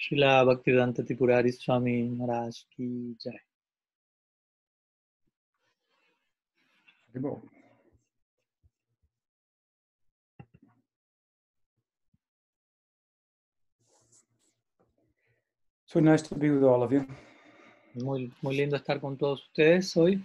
[0.00, 3.38] Srila Bhaktivedanta Tripurari Swami Maharaj Ki Jai.
[15.84, 17.06] So nice to be with all of you.
[17.94, 20.24] Muy, muy lindo estar con todos ustedes hoy.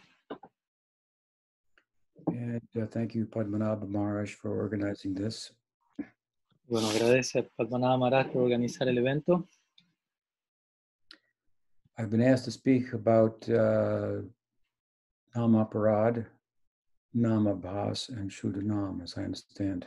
[2.27, 5.51] And uh, thank you, Padmanabha Maharaj, for organizing this.
[6.67, 9.47] Bueno, agradece a Padmanabha Maharaj por organizar el evento.
[11.97, 14.21] I've been asked to speak about uh,
[15.35, 16.25] Namaparad,
[17.15, 19.85] Namabhas, and Shuddhanam, as I understand.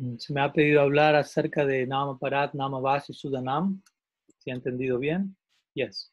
[0.00, 3.80] Mm, Se me ha pedido hablar acerca de Nama Parat, Nama Vas y Sudanam.
[4.38, 5.36] ¿Si he entendido bien?
[5.74, 6.10] Yes.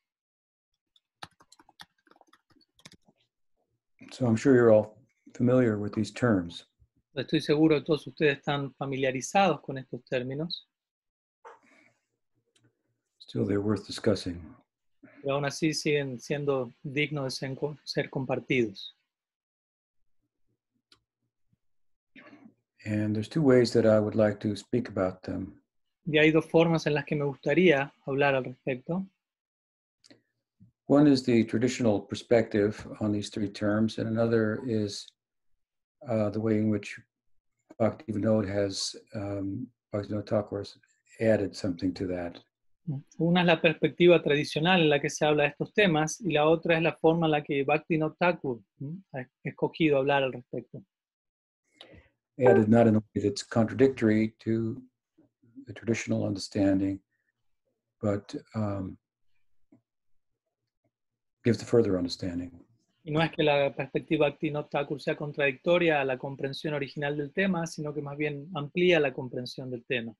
[4.11, 4.97] So I'm sure you're all
[5.33, 6.65] familiar with these terms.
[7.15, 10.67] Estoy seguro que todos ustedes están familiarizados con estos términos,
[13.19, 14.41] Still, they're worth discussing.
[15.21, 18.95] pero aún así siguen siendo dignos de ser, co- ser compartidos.
[22.85, 25.61] And there's two ways that I would like to speak about them.
[26.05, 29.07] Y hay dos formas en las que me gustaría hablar al respecto.
[30.87, 35.07] One is the traditional perspective on these three terms, and another is
[36.09, 36.99] uh, the way in which
[37.79, 40.77] Bhakti Vinod has, um, Bhakti Vinod Thakur has
[41.19, 42.39] added something to that.
[43.17, 46.47] Una es la perspectiva tradicional en la que se habla de estos temas y la
[46.49, 48.59] otra es la forma en la que Bhakti Thakur
[49.13, 50.83] ha escogido hablar al respecto.
[52.39, 54.81] Added not in a way that's contradictory to
[55.65, 56.99] the traditional understanding,
[58.01, 58.97] but um,
[61.45, 62.51] gives the further understanding.
[63.05, 64.35] Y no es que la perspectiva
[64.69, 69.13] Thakur sea contradictoria a la comprensión original del tema, sino que más bien amplía la
[69.13, 70.13] comprensión del tema.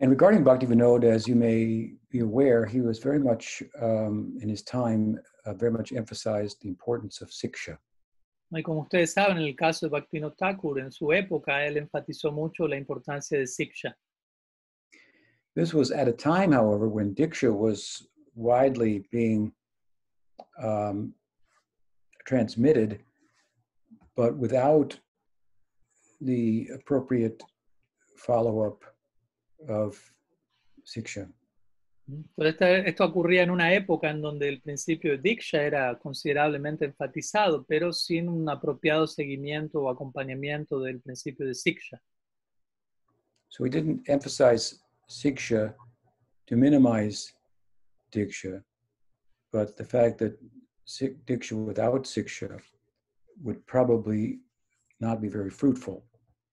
[0.00, 4.48] And regarding Bhakti Vinod, as you may be aware, he was very much um, in
[4.48, 7.78] his time, uh, very much emphasized the importance of siksha.
[8.50, 12.32] Y como ustedes saben, en el caso de Bhakti Thakur, en su época, él enfatizó
[12.32, 13.94] mucho la importancia de Siksha.
[15.54, 19.52] This was at a time, however, when Diksha was widely being
[20.62, 21.14] um,
[22.26, 23.00] transmitted,
[24.16, 24.98] but without
[26.20, 27.42] the appropriate
[28.16, 28.84] follow up
[29.68, 29.98] of
[30.84, 31.28] Siksha.
[32.38, 37.64] Esta- esto ocurría en una época en donde el principio de Diksha era considerablemente enfatizado,
[37.66, 42.00] pero sin un apropiado seguimiento o acompañamiento del principio de Siksha.
[43.50, 45.74] So we didn't emphasize Siksha
[46.46, 47.32] to minimize
[48.10, 48.64] Diksha,
[49.52, 50.38] but the fact that
[51.26, 52.60] Diksha without Siksha
[53.42, 54.40] would probably
[55.00, 56.04] not be very fruitful.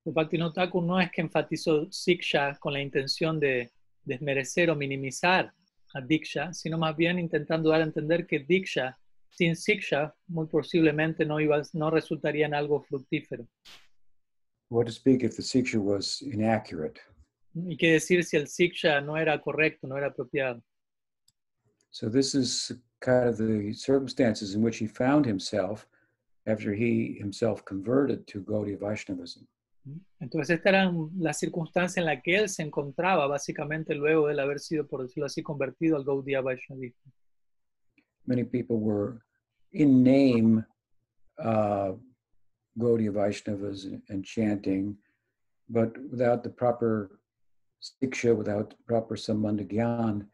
[0.06, 3.72] El Bhakti Thakur no es que enfatizó Siksha con la intención de
[4.04, 5.52] desmerecer o minimizar
[5.96, 8.98] a Diksha, sino más bien intentando dar a entender que Diksha
[9.30, 13.48] sin Siksha muy posiblemente no, iba, no resultaría en algo fructífero.
[14.70, 17.00] What to speak if the Siksha was inaccurate?
[17.56, 20.62] ¿Y qué decir si el Siksha no era correcto, no era apropiado?
[21.90, 22.74] So this is
[23.06, 25.88] kind of the circumstances in which he found himself
[26.48, 29.48] after he himself converted to Gaudiya Vaishnavism.
[30.20, 34.60] Entonces, esta era la circunstancia en la que él se encontraba, básicamente luego de haber
[34.60, 37.12] sido, por decirlo así, convertido al Gaudiya Vaishnavismo.
[38.26, 39.22] Many people were
[39.74, 40.66] in name
[41.38, 41.94] uh,
[42.80, 44.98] Gaudiya Vaishnavas and, chanting,
[45.70, 47.20] but without the proper
[47.80, 50.26] siksha, without the proper sambandha gyan,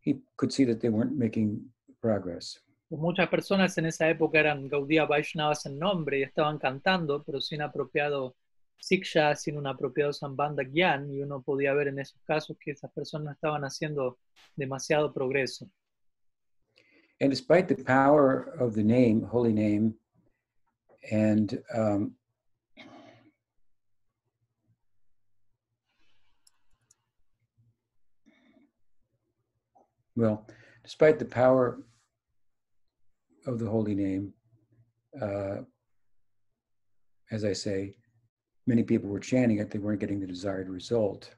[0.00, 1.60] he could see that they weren't making
[2.00, 2.62] progress.
[2.90, 7.62] Muchas personas en esa época eran Gaudiya Vaishnavas en nombre y estaban cantando, pero sin
[7.62, 8.34] apropiado
[8.78, 12.90] Siksha, sin un apropiado Sambandha Gyan, y uno podía ver en esos casos que esas
[12.90, 14.18] personas estaban haciendo
[14.56, 15.70] demasiado progreso.
[17.20, 19.94] And despite the power of the name, holy name,
[21.12, 22.16] and um,
[30.16, 30.46] well,
[30.82, 31.78] despite the power
[33.50, 34.32] of the holy name,
[35.20, 35.58] uh,
[37.30, 37.94] as I say,
[38.66, 41.34] many people were chanting it, they weren't getting the desired result.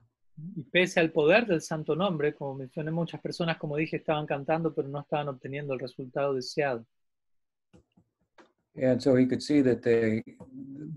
[0.73, 4.89] Pese al poder del santo nombre, como mencioné, muchas personas, como dije, estaban cantando, pero
[4.89, 6.85] no estaban obteniendo el resultado deseado.
[8.75, 10.25] And so he could see that they,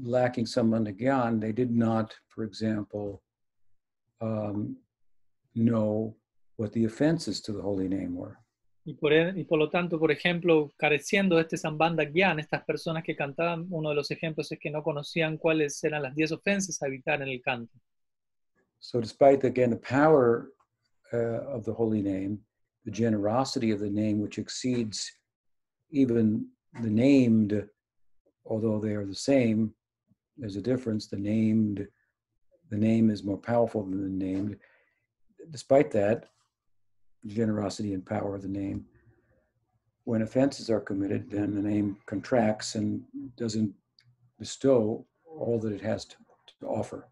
[0.01, 3.21] lacking some gyan, they did not, for example,
[4.21, 4.77] um,
[5.55, 6.15] know
[6.55, 8.37] what the offenses to the holy name were.
[8.87, 12.63] Y por, e- y por lo tanto, por ejemplo, careciendo de este Sambandha Gyan, estas
[12.63, 16.33] personas que cantaban, uno de los ejemplos es que no conocían cuáles eran las 10
[16.33, 17.73] ofensas a evitar en el canto.
[18.79, 20.51] So, despite again the power
[21.11, 22.45] uh, of the holy name,
[22.85, 25.11] the generosity of the name, which exceeds
[25.89, 26.47] even
[26.83, 27.67] the named,
[28.45, 29.73] although they are the same,
[30.37, 31.07] there's a difference.
[31.07, 31.87] The named,
[32.69, 34.57] the name is more powerful than the named.
[35.49, 36.29] Despite that,
[37.25, 38.85] generosity and power of the name,
[40.03, 43.03] when offenses are committed, then the name contracts and
[43.35, 43.73] doesn't
[44.37, 46.15] bestow all that it has to,
[46.59, 47.07] to offer.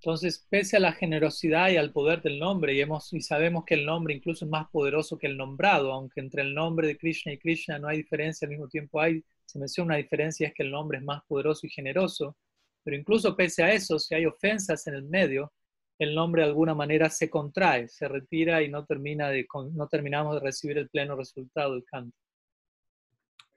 [0.00, 3.74] Entonces, pese a la generosidad y al poder del nombre, y, hemos, y sabemos que
[3.74, 7.32] el nombre incluso es más poderoso que el nombrado, aunque entre el nombre de Krishna
[7.32, 10.62] y Krishna no hay diferencia, al mismo tiempo hay, se menciona una diferencia, es que
[10.62, 12.36] el nombre es más poderoso y generoso,
[12.84, 15.52] pero incluso pese a eso, si hay ofensas en el medio,
[15.98, 20.34] el nombre de alguna manera se contrae, se retira y no, termina de, no terminamos
[20.34, 22.16] de recibir el pleno resultado del canto.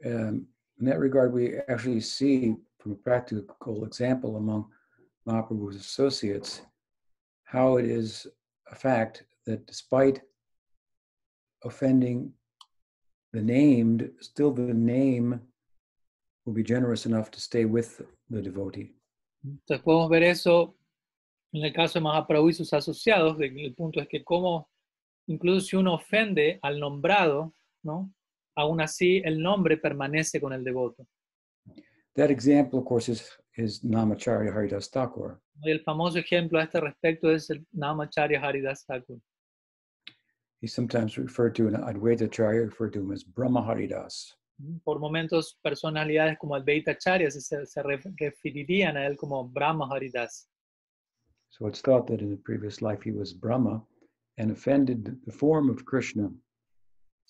[0.06, 0.47] Um,
[0.80, 4.65] in that regard, we actually see from a practical example among
[5.27, 6.62] Mahaprabhu's associates
[7.44, 8.25] how it is
[8.71, 10.21] a fact that despite
[11.63, 12.31] offending
[13.33, 15.41] the named, still the name
[16.45, 18.95] will be generous enough to stay with the devotee.
[19.44, 20.75] Entonces podemos ver eso
[21.51, 24.69] en el caso de Mahaprabhu y sus asociados, el punto es que como
[25.28, 27.54] incluso si uno ofende al nombrado,
[27.84, 28.12] ¿no?
[28.56, 31.07] aún así el nombre permanece con el devoto.
[32.16, 35.40] That example, of course, is, is Namacharya Haridas Thakur.
[35.63, 39.19] El famoso ejemplo a este respecto es el Namacharya Haridas Thakur.
[40.62, 44.36] He's sometimes referred to in Advaita Acharya, referred to him as Brahma Haridas.
[44.84, 50.50] Por momentos, personalidades como Advaita Acharya se, se referirían a él como Brahma Haridas.
[51.50, 53.81] So it's thought that in the previous life he was Brahma
[54.38, 56.31] and offended the form of Krishna.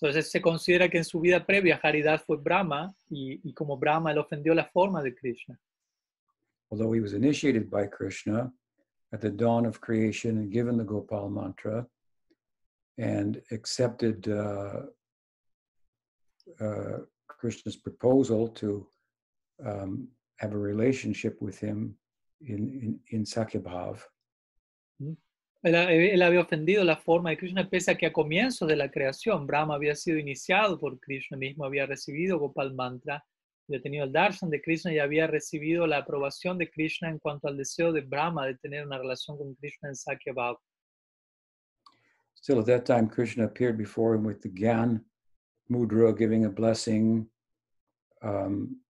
[0.00, 4.12] Entonces se considera que en su vida previa Haridad fue Brahma y, y como Brahma
[4.12, 5.58] él ofendió la forma de Krishna.
[6.70, 8.52] Although he was initiated by Krishna
[9.12, 11.86] at the dawn of creation and given the Gopal mantra
[12.98, 14.82] and accepted uh,
[16.60, 18.86] uh, Krishna's proposal to
[19.64, 21.96] um, have a relationship with him
[22.40, 24.00] in, in, in Sakyabhav.
[25.62, 28.90] Él, él, había ofendido la forma de Krishna pese a que a comienzos de la
[28.90, 33.22] creación Brahma había sido iniciado por Krishna mismo, había recibido Gopal Mantra,
[33.68, 37.46] había tenido el darshan de Krishna y había recibido la aprobación de Krishna en cuanto
[37.46, 40.56] al deseo de Brahma de tener una relación con Krishna en Sakya Bhav.
[42.34, 45.04] Still at that time Krishna appeared before him with the Gyan
[45.70, 47.28] mudra giving a blessing
[48.22, 48.80] um,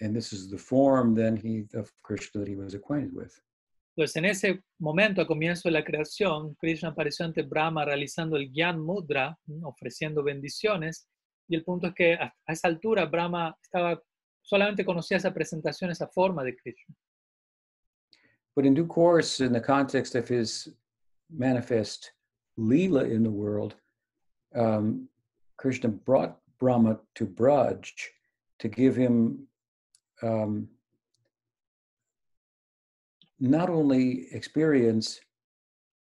[0.00, 3.32] and this is the form then he of Krishna that he was acquainted with.
[3.96, 8.48] Entonces, en ese momento, a comienzo de la creación, Krishna apareció ante Brahma realizando el
[8.52, 11.08] Gyan Mudra, ofreciendo bendiciones,
[11.48, 14.00] y el punto es que a, a esa altura Brahma estaba,
[14.40, 16.94] solamente conocía esa presentación, esa forma de Krishna.
[18.54, 20.68] But in due course, in the context of his
[21.28, 22.12] manifest
[22.56, 23.74] Leela in the world,
[24.54, 25.08] um,
[25.56, 27.90] Krishna brought Brahma to Braj
[28.60, 29.47] to give him
[30.22, 30.68] um,
[33.40, 35.20] not only experience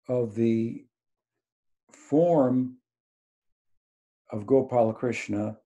[0.08, 0.84] of the
[1.93, 2.76] form
[4.31, 5.56] of Gopala Krishna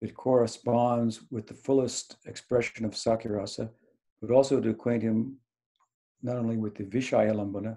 [0.00, 3.70] that corresponds with the fullest expression of Sakirasa,
[4.20, 5.36] but also to acquaint him
[6.22, 7.76] not only with the Vishaya Lambana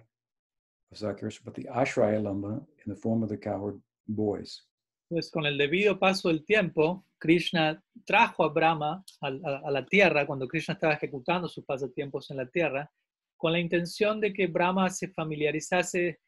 [0.91, 4.61] of Sakirasa, but the Ashraya Lambana in the form of the cowherd boys.
[5.09, 10.47] Pues con el debido paso del tiempo, Krishna trajo a Brahma a, la tierra cuando
[10.47, 12.91] Krishna estaba ejecutando sus pasatiempos en la tierra
[13.35, 16.19] con la intención de que Brahma se familiarizase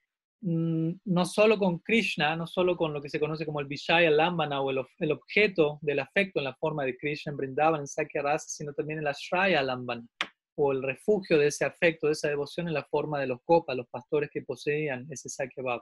[0.42, 4.10] mmm, no solo con Krishna, no solo con lo que se conoce como el Vishaya
[4.10, 8.24] Lambana o el, objeto del afecto en la forma de Krishna en Vrindavan, en Sakya
[8.24, 10.08] Rasa, sino también el Ashraya Lambana
[10.56, 13.78] o el refugio de ese afecto, de esa devoción en la forma de los Gopas,
[13.78, 15.82] los pastores que poseían ese Sakya Bhav.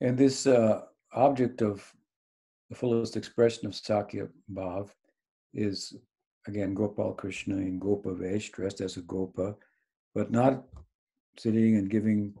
[0.00, 0.82] And this uh,
[1.12, 1.92] object of
[2.68, 4.90] the fullest expression of Sakya Bhav
[5.52, 5.94] is
[6.46, 9.54] again Gopal Krishna in Gopa Vesh, dressed as a Gopa,
[10.14, 10.64] but not
[11.38, 12.34] sitting and giving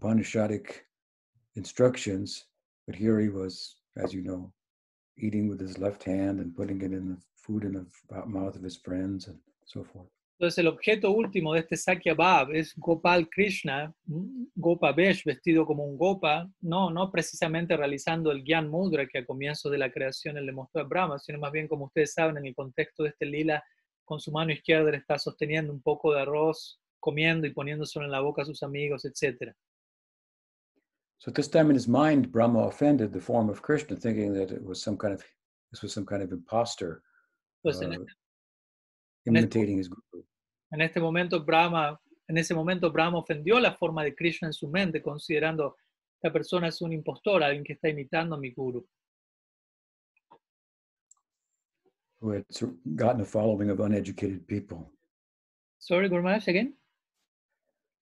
[0.00, 0.72] Upanishadic
[1.54, 2.46] instructions.
[2.86, 4.52] But here he was, as you know,
[5.18, 8.62] eating with his left hand and putting it in the food in the mouth of
[8.62, 10.08] his friends and so forth.
[10.38, 13.92] Entonces el objeto último de este Sakya Bhav es Gopal Krishna,
[14.54, 19.26] Gopa Vesh, vestido como un Gopa, no, no precisamente realizando el Gyan Mudra que a
[19.26, 22.36] comienzo de la creación él le mostró a Brahma, sino más bien como ustedes saben
[22.36, 23.64] en el contexto de este lila,
[24.04, 28.12] con su mano izquierda le está sosteniendo un poco de arroz, comiendo y poniéndoselo en
[28.12, 29.52] la boca a sus amigos, etc.
[31.18, 34.52] So at this time in his mind, Brahma offended the form of Krishna, thinking that
[34.52, 35.24] it was some kind of
[35.72, 37.02] this was some kind of imposter.
[37.64, 38.27] Entonces, en uh, este
[39.36, 40.24] imitating his guru.
[40.70, 44.68] En este momento Brahma en ese momento Brahma ofendió la forma de Krishna en su
[44.68, 45.76] mente, considerando
[46.20, 48.86] esta persona es un impostor, alguien que está imitando a mi guru.
[52.20, 52.44] who had
[52.96, 54.90] gotten a following of uneducated people.
[55.78, 56.74] Sorry, Guru Maharaj, again?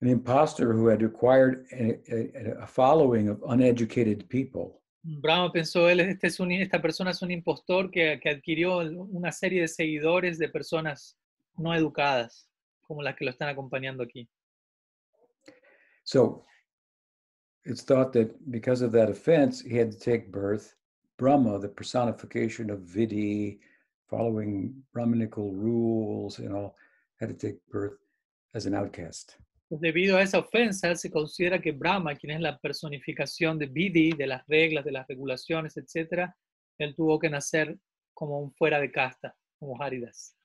[0.00, 4.80] An imposter who had acquired a, a, a following of uneducated people.
[5.08, 9.60] Brahma pensó, él, este es un, esta persona es un impostor que, adquirió una serie
[9.60, 11.16] de seguidores de personas
[11.56, 12.50] no educadas,
[12.82, 14.28] como las que lo están acompañando aquí.
[16.02, 16.44] So
[17.64, 20.74] it's thought that because of that offense, he had to take birth.
[21.18, 23.60] Brahma, the personification of Vidhi,
[24.10, 26.76] following Brahminical rules and all,
[27.20, 27.96] had to take birth
[28.54, 29.36] as an outcast.
[29.68, 34.12] Pues debido a esa ofensa, se considera que Brahma, quien es la personificación de Vidhi,
[34.12, 36.30] de las reglas, de las regulaciones, etc.,
[36.78, 37.76] él tuvo que nacer
[38.14, 40.36] como un fuera de casta, como Haridas.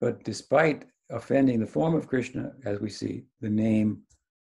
[0.00, 4.04] But despite offending the form of Krishna, as we see, the name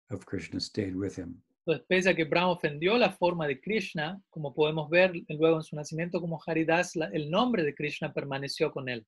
[0.10, 1.42] of Krishna stayed with him.
[1.66, 5.64] Entonces, pese a que Brahma ofendió la forma de Krishna, como podemos ver luego en
[5.64, 9.06] su nacimiento como Haridas, el nombre de Krishna permaneció con él.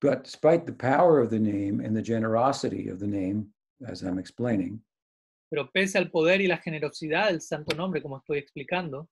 [0.00, 3.48] But despite the power of the name and the generosity of the name,
[3.86, 4.80] as I'm explaining,
[5.48, 9.08] Pero pese al poder y la generosidad del santo nombre, como estoy explicando,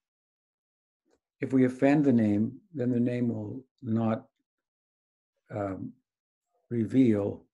[1.40, 4.26] if we offend the name, then the name will not
[5.50, 5.92] um,
[6.70, 7.46] reveal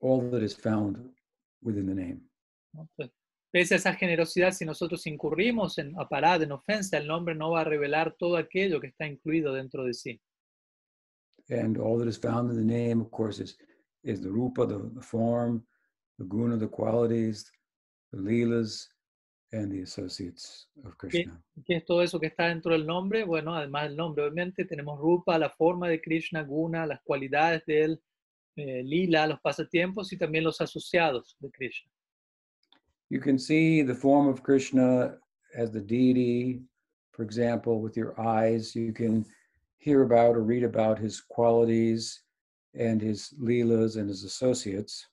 [0.00, 0.96] all that is found
[1.62, 2.20] within the name.
[2.72, 3.10] Entonces,
[3.50, 7.62] pese a esa generosidad, si nosotros incurrimos en aparad, en ofensa, el nombre no va
[7.62, 10.20] a revelar todo aquello que está incluido dentro de sí.
[11.50, 13.56] And all that is found in the name, of course, is,
[14.02, 15.62] is the rupa, the, the form,
[16.18, 17.50] the guna, the qualities,
[18.12, 18.86] the leelas,
[19.52, 21.40] and the associates of Krishna.
[21.64, 23.24] ¿Qué es todo eso que está dentro del nombre?
[23.24, 27.82] Bueno, además del nombre, obviamente, tenemos Rupa, la forma de Krishna, Guna, las cualidades de
[27.82, 28.02] él,
[28.56, 31.90] eh, Lila, los pasatiempos y también los asociados de Krishna.
[33.08, 35.16] You can see the form of Krishna
[35.54, 36.60] as the deity,
[37.12, 38.74] for example, with your eyes.
[38.74, 39.24] You can
[39.78, 42.22] hear about or read about his qualities
[42.74, 45.06] and his leelas and his associates.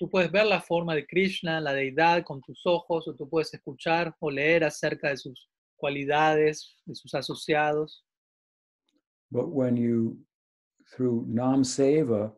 [0.00, 3.52] Tú puedes ver la forma de Krishna, la deidad, con tus ojos, o tú puedes
[3.54, 8.02] escuchar o leer acerca de sus cualidades, de sus asociados.
[9.30, 10.18] But when you,
[10.92, 12.32] through Nam Seva,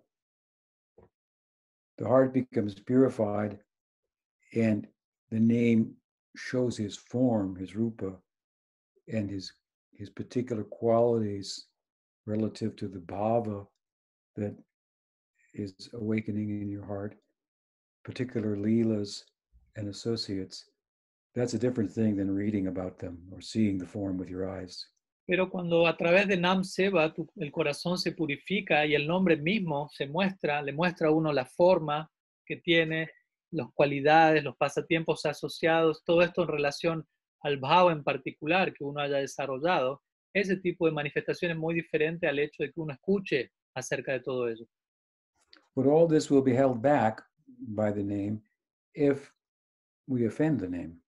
[1.99, 3.59] the heart becomes purified
[4.55, 4.87] and
[5.31, 5.95] the name
[6.37, 8.13] shows his form, his rupa,
[9.13, 9.53] and his
[9.99, 11.67] his particular qualities
[12.27, 13.67] relative to the bhava
[14.37, 14.55] that
[15.55, 17.15] is awakening in your heart,
[18.05, 19.23] particular leelas
[19.77, 20.69] and associates.
[21.35, 24.87] That's a different thing than reading about them or seeing the form with your eyes.
[25.29, 29.37] Pero cuando a través de Nam Seva tu- el corazón se purifica y el nombre
[29.37, 32.09] mismo se muestra, le muestra a uno la forma
[32.47, 33.11] que tiene,
[33.51, 37.07] las cualidades, los pasatiempos asociados, todo esto en relación
[37.47, 40.03] al bhava en particular que uno haya desarrollado,
[40.35, 44.21] ese tipo de manifestación es muy diferente al hecho de que uno escuche acerca de
[44.21, 44.67] todo ello.
[45.75, 48.43] But all this will be held back by the name
[48.95, 49.31] if
[50.09, 51.01] we offend the name.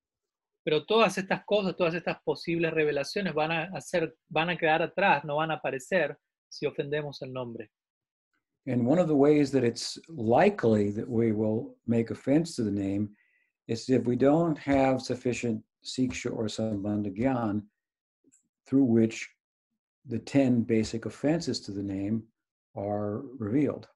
[0.65, 5.25] Pero todas estas cosas, todas estas posibles revelaciones van a, hacer, van a quedar atrás,
[5.25, 6.17] no van a aparecer
[6.49, 7.71] si ofendemos el nombre.
[8.67, 12.71] And one of the ways that it's likely that we will make offense to the
[12.71, 13.09] name
[13.67, 17.63] is if we don't have sufficient siksha or sambandha gyan
[18.67, 19.29] through which
[20.07, 22.23] the 10 basic offenses to the name
[22.75, 23.87] are revealed.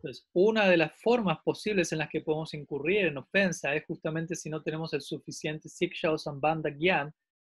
[0.00, 4.36] Entonces, una de las formas posibles en las que podemos incurrir en ofensa es justamente
[4.36, 7.12] si no tenemos el suficiente siksha o sambandha gyan,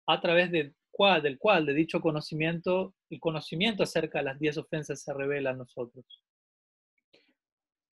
[0.06, 4.58] a través del cual, del cual, de dicho conocimiento, el conocimiento acerca de las 10
[4.58, 6.04] ofensas se revela a nosotros.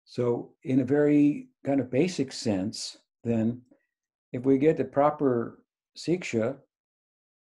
[0.06, 3.62] So, in a very kind of basic sense, then,
[4.32, 5.60] if we get the proper
[5.98, 6.58] siksha,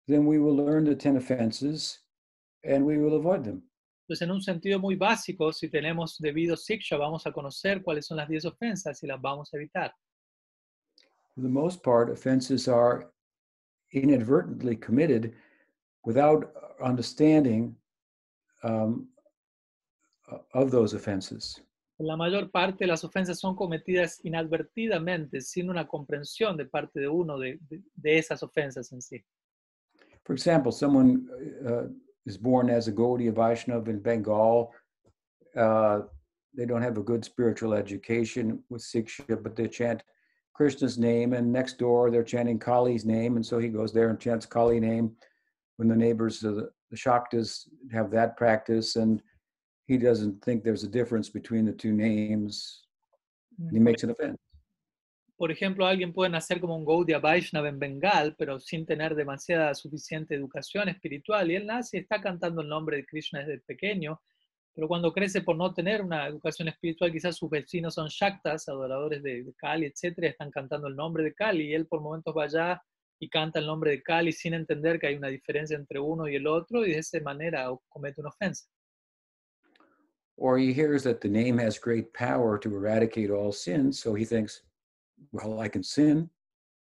[0.06, 1.98] then we will learn the 10 offenses
[2.64, 3.62] and we will avoid them.
[4.08, 8.16] Entonces, en un sentido muy básico, si tenemos debido siksha, vamos a conocer cuáles son
[8.16, 9.92] las 10 ofensas y las vamos a evitar.
[11.34, 13.12] For the most part, offenses are
[13.92, 15.34] inadvertently committed
[16.04, 16.52] without
[16.82, 17.76] understanding
[18.62, 19.08] um,
[20.54, 21.60] of those offenses.
[22.00, 27.08] La mayor parte de las ofensas son cometidas inadvertidamente, sin una comprensión de parte de
[27.08, 29.24] uno de, de- de esas ofensas en sí.
[30.24, 31.26] For example, someone
[31.66, 31.88] uh,
[32.24, 34.70] is born as a Gaudiya Vaishnava in Bengal.
[35.56, 36.02] Uh,
[36.54, 40.02] they don't have a good spiritual education with Siksha, but they chant
[40.54, 44.20] Krishna's name, and next door they're chanting Kali's name, and so he goes there and
[44.20, 45.16] chants Kali name.
[45.78, 49.22] When the neighbors, the, the Shaktas, have that practice, and
[49.88, 52.84] he doesn't think there's a difference between the two names.
[53.58, 54.38] and he makes an offense.
[55.36, 59.72] Por ejemplo, alguien puede nacer como un Gaudiya Vaishnava en Bengal, pero sin tener demasiada
[59.74, 64.20] suficiente educación espiritual, y él nace y está cantando el nombre de Krishna desde pequeño,
[64.74, 69.22] pero cuando crece por no tener una educación espiritual, quizás sus vecinos son Shaktas, adoradores
[69.22, 72.44] de, de Kali, y están cantando el nombre de Kali, y él por momentos va
[72.44, 72.82] allá
[73.20, 76.34] y canta el nombre de Kali sin entender que hay una diferencia entre uno y
[76.34, 78.68] el otro, y de esa manera comete una ofensa.
[80.40, 84.24] Or he hears that the name has great power to eradicate all sins, so he
[84.24, 84.62] thinks,
[85.32, 86.30] well, I can sin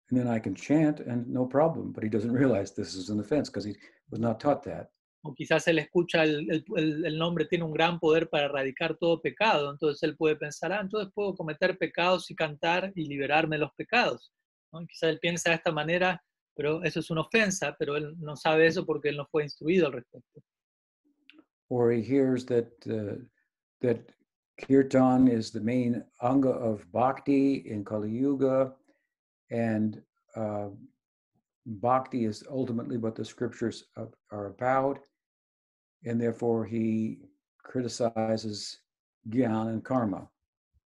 [0.10, 1.92] and then I can chant and no problem.
[1.92, 3.76] But he doesn't realize this is an offense because he
[4.12, 4.92] was not taught that.
[5.24, 9.20] O quizás él escucha el, el- el- nombre tiene un gran poder para erradicar todo
[9.22, 13.62] pecado, entonces él puede pensar, ah, entonces puedo cometer pecados y cantar y liberarme de
[13.62, 14.32] los pecados.
[14.72, 14.86] ¿no?
[14.88, 16.24] Quizás él piensa de esta manera,
[16.56, 19.88] pero eso es una ofensa, pero él no sabe eso porque él no fue instruido
[19.88, 20.42] al respecto.
[21.68, 23.18] Or he hears that uh,
[23.82, 24.00] that
[24.60, 28.74] kirtan is the main anga of bhakti in Kali Yuga,
[29.52, 30.02] and
[30.36, 30.68] uh,
[31.66, 35.00] bhakti is ultimately what the scriptures are- about,
[36.06, 37.20] and therefore he
[37.64, 38.80] criticizes
[39.30, 40.30] gyan and karma.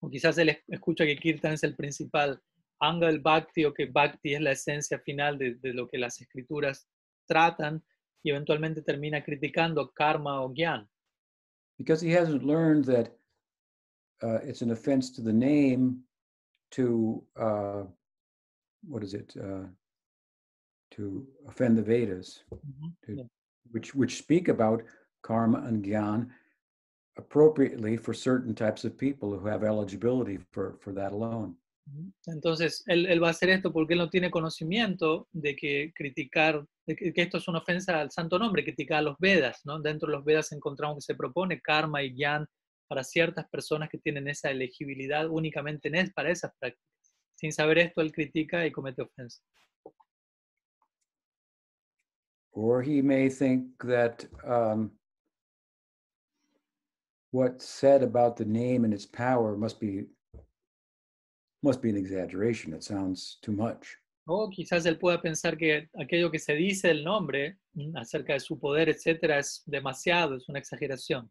[0.02, 2.42] O quizás él escucha que Kirtan es el principal
[2.82, 6.20] anga del Bhakti o que Bhakti es la esencia final de, de lo que las
[6.20, 6.88] escrituras
[7.28, 7.84] tratan
[8.24, 10.90] y eventualmente termina criticando karma o gyan.
[11.82, 13.08] Because he hasn't learned that
[14.26, 15.84] uh, it's an offense to the name
[16.78, 17.84] to uh,
[18.88, 19.66] what is it uh,
[20.92, 22.44] to offend the Vedas,
[23.06, 23.24] to, Yeah.
[23.72, 24.84] which which speak about
[25.24, 26.30] karma and gyan
[27.18, 31.56] appropriately for certain types of people who have eligibility for for that alone.
[32.28, 36.64] Entonces, él, él va a hacer esto porque él no tiene conocimiento de que criticar,
[36.96, 39.80] que, esto es una ofensa al santo nombre, criticar a los Vedas, ¿no?
[39.80, 42.46] Dentro de los Vedas encontramos que se propone karma y gyan
[42.88, 46.86] para ciertas personas que tienen esa elegibilidad únicamente en es, para esas prácticas.
[47.36, 49.42] Sin saber esto, él critica y comete ofensa.
[52.54, 54.92] Or he may think that um,
[57.32, 60.06] what's said about the name and its power must be
[61.64, 62.74] must be an exaggeration.
[62.74, 64.01] It sounds too much.
[64.26, 68.40] O quizás él pueda pensar que aquello que se dice del nombre mm, acerca de
[68.40, 71.30] su poder, etcétera, es demasiado, es una exageración.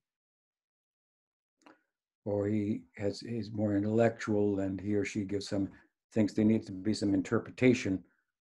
[2.25, 5.71] Or he has he's more intellectual and he or she gives some
[6.13, 8.05] thinks there needs to be some interpretation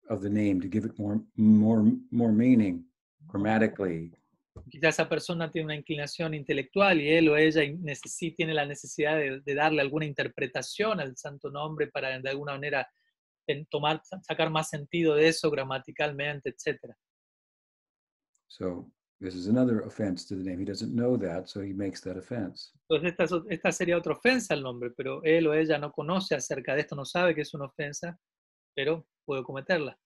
[0.09, 2.85] of the name to give it more more more meaning
[3.27, 4.13] grammatically.
[4.71, 7.63] Quizás esa persona tiene una inclinación intelectual y él o ella
[8.37, 12.89] tiene la necesidad de, de darle alguna interpretación al santo nombre para de alguna manera
[13.71, 16.97] tomar, sacar más sentido de eso gramaticalmente, etcétera.
[18.49, 20.59] So this is another offense to the name.
[20.59, 22.73] He doesn't know that, so he makes that offense.
[22.89, 25.93] Entonces esta, es ot- esta sería otra ofensa al nombre, pero él o ella no
[25.93, 28.19] conoce acerca de esto, no sabe que es una ofensa,
[28.75, 29.99] pero puede cometerla.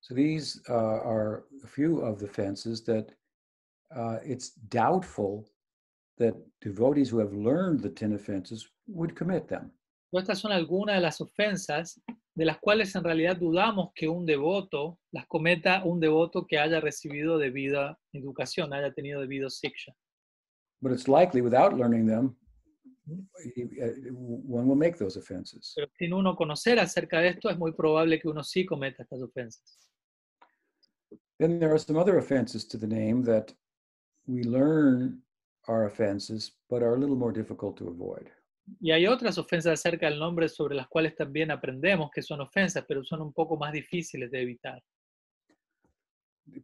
[0.00, 3.14] So these uh, are a few of the offenses that
[3.94, 5.46] uh, it's doubtful
[6.18, 9.70] that devotees who have learned the 10 offenses would commit them.
[10.12, 12.00] Estas son algunas de las ofensas
[12.34, 16.80] de las cuales en realidad dudamos que un devoto las cometa un devoto que haya
[16.80, 19.94] recibido debida educación, haya tenido debido siksha.
[20.80, 22.36] But it's likely without learning them,
[23.54, 25.72] he- uh, one will make those offenses.
[25.76, 29.22] Pero sin uno conocer acerca de esto, es muy probable que uno sí cometa estas
[29.22, 29.78] ofensas.
[31.38, 33.52] Then there are some other offenses to the name that
[34.26, 35.22] we learn
[35.68, 38.30] are offenses, but are a little more difficult to avoid.
[38.80, 42.84] Y hay otras ofensas acerca del nombre sobre las cuales también aprendemos que son ofensas,
[42.86, 44.82] pero son un poco más difíciles de evitar.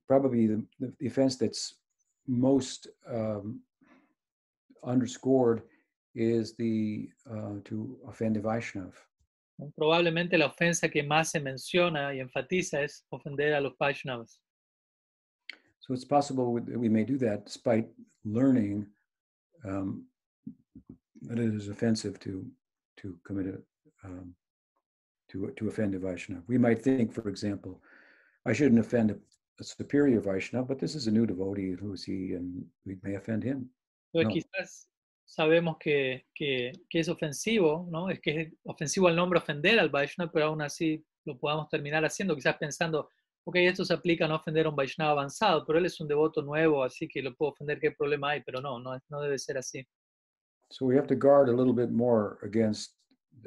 [0.06, 1.80] Probably the, the, offense that's
[2.26, 3.62] most um,
[4.82, 5.62] underscored
[6.14, 8.92] is the uh, to offend a Vaishnav.
[9.76, 14.40] Probablemente la ofensa que más se menciona y enfatiza es ofender a los Vaishnavas.
[15.80, 17.88] So it's possible we may do that despite
[18.24, 18.86] learning
[19.64, 20.06] um,
[21.22, 22.46] that it is offensive to
[22.98, 24.34] to commit a um,
[25.30, 26.42] to to offend a Vaishnava.
[26.48, 27.82] We might think, for example,
[28.46, 29.16] I shouldn't offend a,
[29.60, 31.72] a superior Vaishnava, but this is a new devotee.
[31.80, 32.34] Who is he?
[32.34, 33.70] And we may offend him.
[34.14, 34.30] Entonces No.
[34.34, 34.88] quizás
[35.26, 38.08] sabemos que, que, que es ofensivo, ¿no?
[38.08, 42.02] Es que es ofensivo al nombre ofender al Vaishnava, pero aún así lo podamos terminar
[42.04, 43.10] haciendo, quizás pensando,
[43.44, 46.08] ok, esto se aplica a no ofender a un Vaishnava avanzado, pero él es un
[46.08, 48.42] devoto nuevo, así que lo puedo ofender, ¿qué problema hay?
[48.42, 49.86] Pero no, no, no debe ser así.
[50.70, 52.94] So we have to guard a little bit more against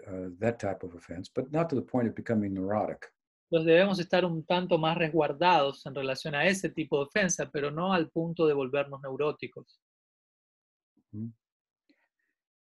[0.08, 3.06] uh, that type of offense, but not to the point of becoming neurotic.
[3.52, 7.70] Entonces debemos estar un tanto más resguardados en relación a ese tipo de ofensa, pero
[7.70, 9.80] no al punto de volvernos neuróticos.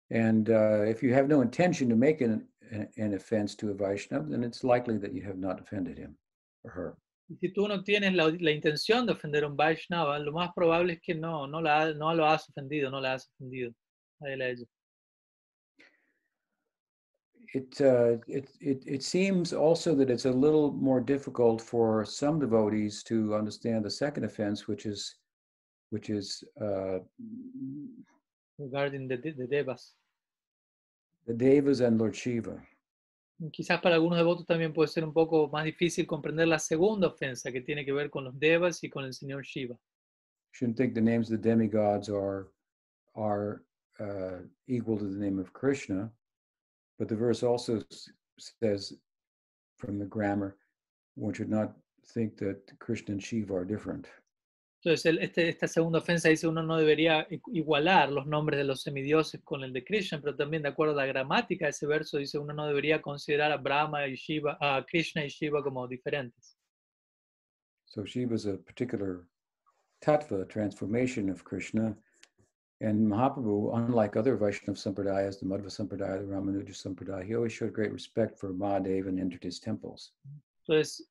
[0.09, 3.73] And uh, if you have no intention to make an, an, an offense to a
[3.75, 6.17] Vaishnava, then it's likely that you have not offended him
[6.63, 6.97] or her.
[7.29, 10.51] Y si tú no tienes la, la intención de ofender a un Vaishnava, lo más
[10.55, 13.71] probable es que no, no, la, no lo has ofendido, no la has ofendido
[14.21, 14.67] a él.
[17.55, 22.39] It, uh, it, it, it seems also that it's a little more difficult for some
[22.39, 25.15] devotees to understand the second offense, which is,
[25.89, 26.99] which is uh,
[28.59, 29.95] Regarding the, the devas.
[31.25, 32.61] the Devas and Lord Shiva.
[33.51, 37.51] Quizás para algunos devotos también puede ser un poco más difícil comprender la segunda ofensa
[37.51, 39.79] que tiene que ver con los devas y con el señor Shiva.
[40.51, 42.47] Shouldn't think the names of the demigods are
[43.15, 43.63] are
[43.99, 46.11] uh, equal to the name of Krishna,
[46.97, 47.81] but the verse also
[48.37, 48.93] says,
[49.77, 50.55] from the grammar,
[51.15, 51.73] one should not
[52.13, 54.07] think that Krishna and Shiva are different.
[54.81, 58.81] Entonces, el- este- esta segunda ofensa dice uno no debería igualar los nombres de los
[58.81, 62.17] semidioses con el de Krishna, pero también de acuerdo a la gramática de ese verso
[62.17, 66.55] dice uno no debería considerar a Brahma y Shiva, a Krishna y Shiva como diferentes.
[67.87, 69.25] So Shiva is a particular
[70.01, 71.97] tattva transformation of Krishna.
[72.81, 77.73] And Mahaprabhu, unlike other Vaishnava sampradayas, the Madhva Sampradaya, the Ramanuja Sampradaya, he always showed
[77.73, 80.13] great respect for Mahadev and entered his temples.
[80.63, 81.01] Entonces,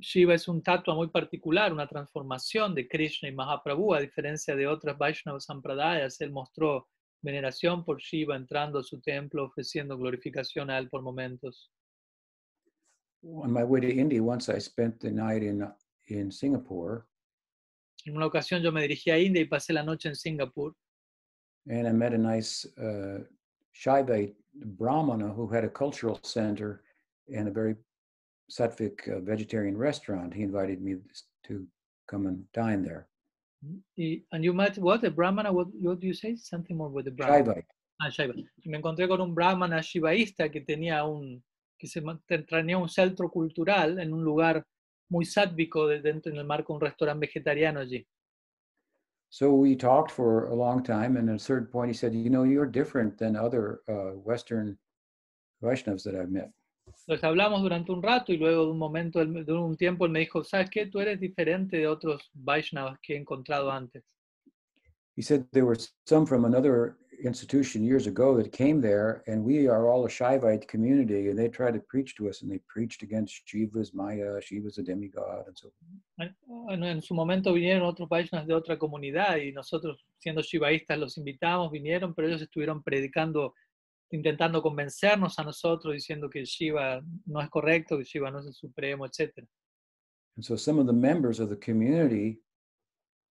[0.00, 4.66] Shiva es un tatua muy particular, una transformación de Krishna y Mahaprabhu, a diferencia de
[4.66, 6.20] otras Vaishnava Sampradayas.
[6.20, 6.88] Él mostró
[7.22, 11.70] veneración por Shiva entrando a su templo, ofreciendo glorificación a él por momentos.
[13.22, 15.64] On my way to India, once I spent the night in,
[16.08, 17.06] in Singapore
[18.06, 20.76] En una ocasión yo me dirigí a India y pasé la noche en Singapur
[21.68, 23.20] and I met a nice uh,
[23.74, 24.34] Shaivite
[24.78, 26.82] Brahmana who had a cultural center
[27.34, 27.74] and a very
[28.50, 30.32] sattvic uh, vegetarian restaurant.
[30.34, 30.96] He invited me
[31.48, 31.66] to
[32.10, 33.06] come and dine there.
[34.32, 37.10] and you met what a brahmana what, what do you say something more with the
[37.10, 37.64] brahmana Shaivite.
[38.02, 38.34] ah, Shaiva.
[38.62, 41.42] Y me encontré con un brahmana shivaísta que tenía un
[41.78, 42.02] que se
[42.46, 44.62] tenía un centro cultural en un lugar
[45.10, 48.06] muy sátvico de- dentro en el marco de un restaurante vegetariano allí
[49.34, 52.30] So we talked for a long time, and at a certain point, he said, "You
[52.30, 54.78] know, you're different than other uh, Western
[55.60, 56.52] Vaishnavas that I've met."
[56.86, 60.20] entonces hablamos durante un rato y luego de un momento de un tiempo él me
[60.20, 64.04] dijo sabes qué tú eres diferente de otros Vaishnavas que he encontrado antes
[65.16, 69.66] He said there were some from another institution years ago that came there, and we
[69.68, 73.02] are all a Shaivite community, and they tried to preach to us, and they preached
[73.02, 75.72] against Shiva's Maya, Shiva's a demigod, and so.
[76.70, 81.16] En, en- su momento vinieron otros Vaishnavas de otra comunidad y nosotros, siendo shivaístas, los
[81.18, 83.54] invitamos, vinieron, pero ellos estuvieron predicando,
[84.10, 88.54] intentando convencernos a nosotros, diciendo que Shiva no es correcto, que Shiva no es el
[88.54, 89.44] supremo, etc.
[90.36, 92.40] And so some of the members of the community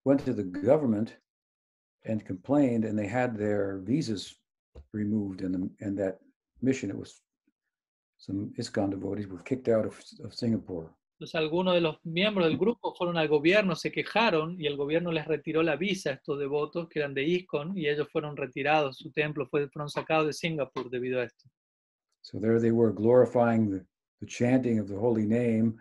[0.04, 1.16] went to the government
[2.04, 4.34] and complained, and they had their visas
[4.92, 6.18] removed, and the, and that
[6.60, 7.20] mission it was
[8.18, 10.90] some ISKCON devotees were kicked out of, of Singapore.
[11.16, 15.12] Entonces algunos de los miembros del grupo fueron al gobierno, se quejaron y el gobierno
[15.12, 18.98] les retiró la visa a estos devotos que eran de ISKCON y ellos fueron retirados,
[18.98, 21.48] su templo fue, fueron sacados de Singapur debido a esto.
[22.22, 23.84] So there they were glorifying the,
[24.20, 25.76] the chanting of the holy name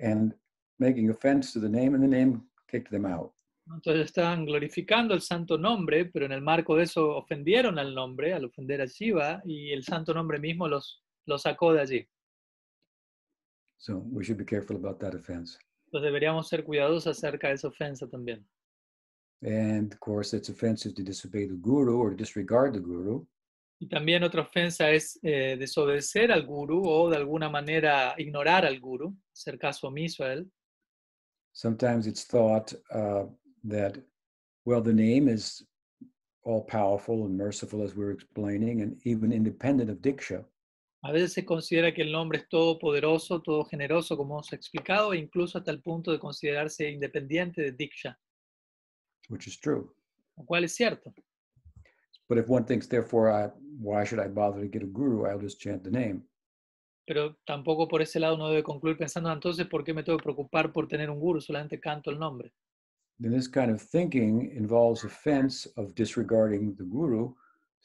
[0.00, 0.34] and
[0.78, 3.32] making offense to the name, and the name kicked them out.
[3.66, 8.34] Entonces estaban glorificando el santo nombre, pero en el marco de eso ofendieron al nombre,
[8.34, 12.08] al ofender a Shiva, y el santo nombre mismo los, los sacó de allí.
[13.78, 15.58] So we should be careful about that offense.
[15.86, 18.46] Entonces deberíamos ser cuidadosos acerca de esa ofensa también.
[19.42, 23.26] And of course, it's offensive to disobey the guru or disregard the guru.
[23.80, 28.78] Y también otra ofensa es eh, desobedecer al guru o de alguna manera ignorar al
[28.78, 30.48] guru, hacer caso omiso a él.
[31.52, 33.26] Sometimes it's thought uh,
[33.64, 33.98] that,
[34.64, 35.64] well, the name is
[36.44, 40.44] all powerful and merciful, as we we're explaining, and even independent of Diksha.
[41.04, 45.18] A veces se considera que el nombre es todopoderoso, todo generoso, como hemos explicado, e
[45.18, 48.16] incluso hasta el punto de considerarse independiente de Diksha,
[49.28, 49.92] which is true.
[50.36, 51.12] lo cual es cierto.
[52.28, 55.26] But if one thinks, therefore, I, why should I bother to get a guru?
[55.26, 56.22] I'll just chant the name.
[57.04, 60.18] Pero tampoco por ese lado uno debe concluir pensando "Ah, entonces por qué me tengo
[60.18, 62.52] que preocupar por tener un guru, solamente canto el nombre.
[63.22, 67.32] Then this kind of thinking involves offense of disregarding the guru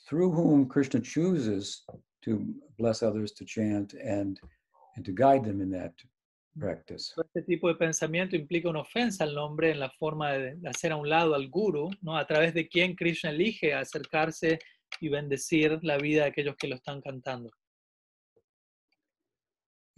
[0.09, 1.83] through whom Krishna chooses
[2.23, 2.43] to
[2.79, 4.39] bless others to chant and,
[4.95, 5.93] and to guide them in that
[6.59, 7.13] practice.
[7.35, 10.95] Este tipo de pensamiento implica una ofensa al nombre en la forma de hacer a
[10.95, 12.17] un lado al guru, ¿no?
[12.17, 14.57] a través de quien Krishna elige acercarse
[14.99, 17.51] y bendecir la vida de aquellos que lo están cantando.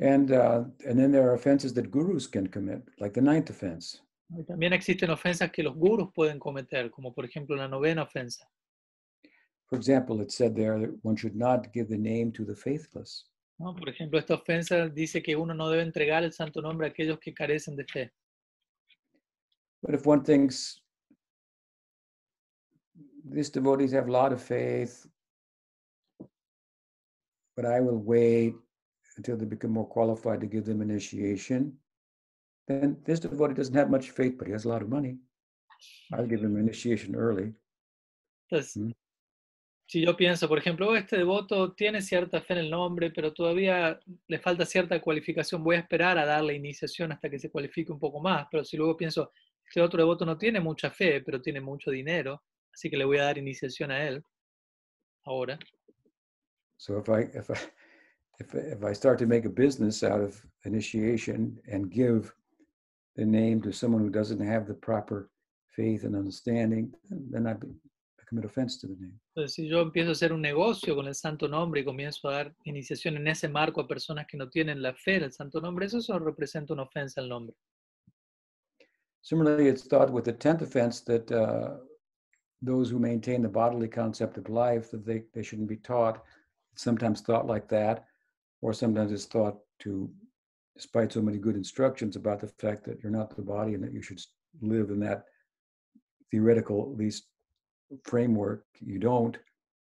[0.02, 4.02] And, uh, and then there are offenses that gurus can commit, like the ninth offense.
[4.30, 8.48] Y también existen ofensas que los gurus pueden cometer, como por ejemplo la novena ofensa.
[9.66, 13.30] For example, it said there that one should not give the name to the faithless.
[13.60, 13.76] ¿no?
[13.76, 17.20] Por ejemplo, esta ofensa dice que uno no debe entregar el santo nombre a aquellos
[17.20, 18.12] que carecen de fe.
[19.82, 20.82] But if one thinks
[23.24, 25.06] these devotees have a lot of faith,
[27.56, 28.56] but I will wait
[29.18, 31.78] until they become more qualified to give them initiation,
[32.70, 35.20] then this devotee doesn't have much faith, but he has a lot of money.
[36.12, 37.54] I'll give him initiation early.
[38.50, 38.92] Entonces, Mm.
[39.88, 43.34] si yo pienso, por ejemplo, "Oh, este devoto tiene cierta fe en el nombre, pero
[43.34, 47.92] todavía le falta cierta cualificación, voy a esperar a darle iniciación hasta que se cualifique
[47.92, 48.48] un poco más.
[48.52, 49.32] Pero si luego pienso,
[49.68, 53.18] este otro devoto no tiene mucha fe, pero tiene mucho dinero, así que le voy
[53.18, 54.24] a dar iniciación a él
[55.26, 55.58] ahora.
[56.78, 57.54] So if I if I
[58.40, 62.32] if I- if I start to make a business out of initiation and give
[63.20, 65.30] the name to someone who doesn't have the proper
[65.76, 69.20] faith and understanding, then I, I commit offense to the name.
[69.36, 72.32] Entonces, si yo empiezo a hacer un negocio con el santo nombre y comienzo a
[72.32, 75.60] dar iniciación en ese marco a personas que no tienen la fe en el santo
[75.60, 77.56] nombre, eso solo representa una ofensa al nombre.
[79.22, 81.78] Similarly, it's thought with the tenth offense that uh,
[82.62, 86.24] those who maintain the bodily concept of life that they, they shouldn't be taught.
[86.72, 88.06] It's sometimes thought like that,
[88.62, 90.10] or sometimes it's thought to,
[90.80, 93.92] despite so many good instructions about the fact that you're not the body and that
[93.92, 94.20] you should
[94.62, 95.26] live in that
[96.32, 97.28] theoretical, at least,
[98.06, 98.64] framework.
[98.80, 99.38] You don't,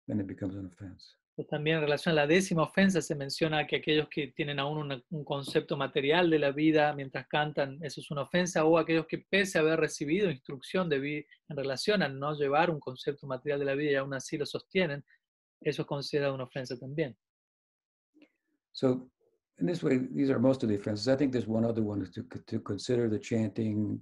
[0.09, 1.15] then it becomes an offense.
[1.37, 4.79] Pues También en relación a la décima ofensa se menciona que aquellos que tienen aún
[4.79, 9.07] una- un concepto material de la vida mientras cantan, eso es una ofensa, o aquellos
[9.07, 13.61] que pese a haber recibido instrucción de en relación a no llevar un concepto material
[13.61, 15.05] de la vida y aún así lo sostienen,
[15.61, 17.17] eso es considerado una ofensa también.
[18.73, 19.09] So,
[19.61, 21.09] in this way, these are most of the offenses.
[21.09, 24.01] I think there's one other one to, to consider the chanting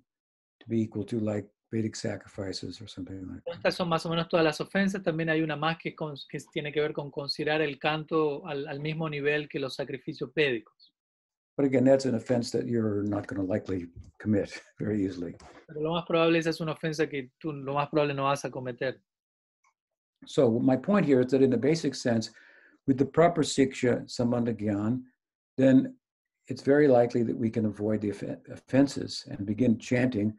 [0.61, 3.57] to be equal to like Vedic sacrifices or something like that.
[3.57, 6.39] Estas son más o menos todas las ofensas, también hay una más que, con- que
[6.53, 10.93] tiene que ver con considerar el canto al, al mismo nivel que los sacrificios védicos.
[11.57, 13.89] But again, that's an offense that you're not going to likely
[14.21, 15.35] commit very easily.
[15.67, 18.45] Pero lo más probable esa es una ofensa que tú lo más probable no vas
[18.45, 19.01] a cometer.
[20.27, 22.31] So my point here is that in the basic sense,
[22.87, 25.03] with the proper siksha, sambandha gyan,
[25.59, 25.95] then
[26.47, 28.11] it's very likely that we can avoid the
[28.51, 30.33] offenses and begin chanting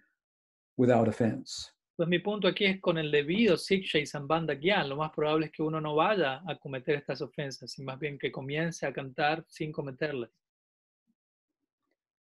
[0.77, 1.71] without offense.
[1.97, 5.47] Pues mi punto aquí es con el debido Siksha y Sambandha Gyan, lo más probable
[5.47, 8.93] es que uno no vaya a cometer estas ofensas, y más bien que comience a
[8.93, 10.29] cantar sin cometerlas.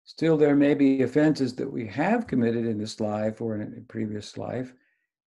[0.05, 3.81] Still, there may be offenses that we have committed in this life or in a
[3.93, 4.73] previous life.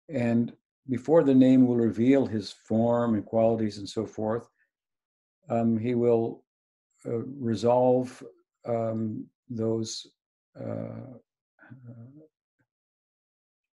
[0.07, 0.53] And
[0.87, 4.47] before the name will reveal his form and qualities and so forth,
[5.49, 6.43] um, he will
[7.07, 8.23] uh, resolve
[8.65, 10.07] um, those
[10.59, 11.15] uh,
[11.89, 12.25] uh,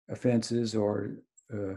[0.08, 1.16] offenses or
[1.52, 1.76] uh,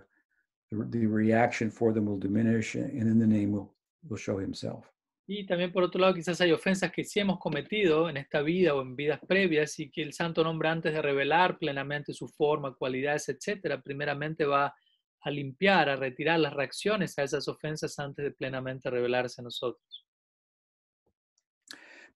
[0.72, 3.74] the, the reaction for them will diminish and then the name will,
[4.08, 4.92] will show himself.
[5.30, 8.74] Y también por otro lado, quizás hay ofensas que sí hemos cometido en esta vida
[8.74, 12.74] o en vidas previas y que el santo nombre antes de revelar plenamente su forma,
[12.74, 14.74] cualidades, etcétera, primeramente va
[15.20, 20.07] a limpiar, a retirar las reacciones a esas ofensas antes de plenamente revelarse a nosotros.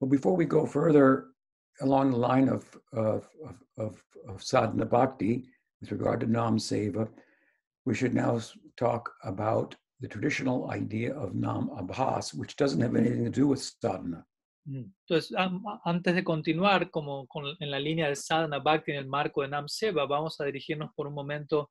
[0.02, 1.28] But before we go further
[1.82, 3.30] along the line of, of,
[3.78, 5.46] of, of, sadhana bhakti
[5.80, 7.08] with regard to nam seva,
[7.86, 8.42] we should now
[8.78, 13.62] talk about the traditional idea of nam abhas, which doesn't have anything to do with
[13.62, 14.26] sadhana.
[14.68, 14.92] Mm.
[15.08, 15.36] Entonces,
[15.86, 19.50] antes de continuar como con- en la línea del sadhana bhakti en el marco de
[19.50, 21.70] Nam Seva, vamos a dirigirnos por un momento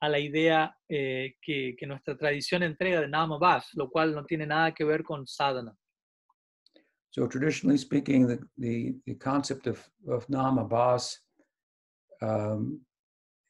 [0.00, 4.24] a la idea eh, que, que nuestra tradición entrega de Nam Abhas, lo cual no
[4.24, 5.76] tiene nada que ver con sadhana.
[7.12, 11.16] So traditionally speaking, the, the, the concept of, of nam abhas
[12.22, 12.80] um,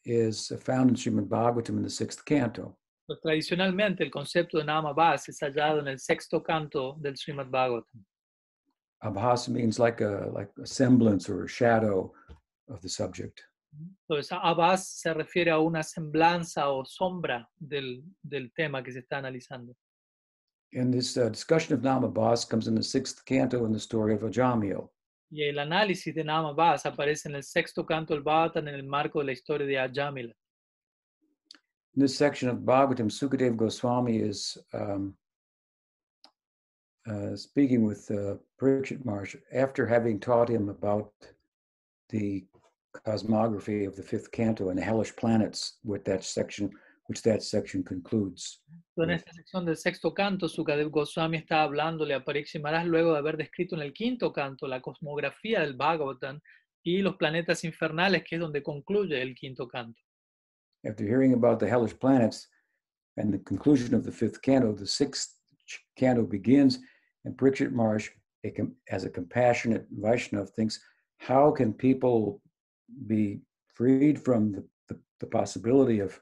[0.05, 2.77] is found in Srimad Bhagavatam in the sixth canto.
[3.25, 8.03] Tradicionalmente, el concepto de Nam Abhas es hallado en el sexto canto del Srimad Bhagavatam.
[9.05, 12.13] Abhas means like a, like a semblance or a shadow
[12.69, 13.43] of the subject.
[14.09, 19.19] Entonces, Abhas se refiere a una semblanza o sombra del, del tema que se está
[19.19, 19.75] analizando.
[20.75, 24.23] And this uh, discussion of Namabas comes in the sixth canto in the story of
[24.23, 24.89] Ajamil.
[25.31, 28.83] Y el análisis de Nam Abhas aparece en el sexto canto del Bhagavatam en el
[28.83, 30.33] marco de la historia de Ajamila.
[31.95, 35.15] In this section of Bhagavatam, Sukadev Goswami is um,
[37.07, 41.13] uh, speaking with uh, Parikshit Maharaj after having taught him about
[42.09, 42.45] the
[43.07, 46.71] cosmography of the fifth canto and the hellish planets, with that section,
[47.13, 48.63] which that section concludes.
[48.97, 53.37] En esta sección del sexto canto, Sukadev Goswami está hablándole a Parikshit luego de haber
[53.37, 56.41] descrito en el quinto canto la cosmografía del Bhagavatam
[56.83, 60.01] y los planetas infernales, que es donde concluye el quinto canto.
[60.85, 62.49] After hearing about the hellish planets,
[63.19, 65.37] and the conclusion of the fifth canto, the sixth
[65.97, 66.81] canto begins,
[67.25, 68.09] and Parikshit Maharaj,
[68.91, 70.81] as a compassionate Vaishnav, thinks,
[71.19, 72.41] how can people
[73.07, 73.41] be
[73.75, 76.19] freed from the, the, the possibility of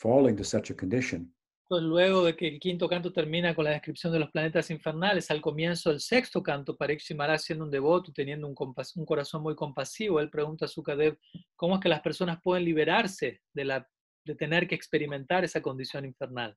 [0.00, 1.32] falling to such a condition?
[1.68, 5.30] Entonces, luego de que el quinto canto termina con la descripción de los planetas infernales,
[5.30, 9.54] al comienzo del sexto canto, Parikshit Maharaj siendo un devoto, teniendo un, un corazón muy
[9.54, 11.16] compasivo, él pregunta a Sukadev
[11.54, 13.88] cómo es que las personas pueden liberarse de, la,
[14.24, 16.56] de tener que experimentar esa condición infernal.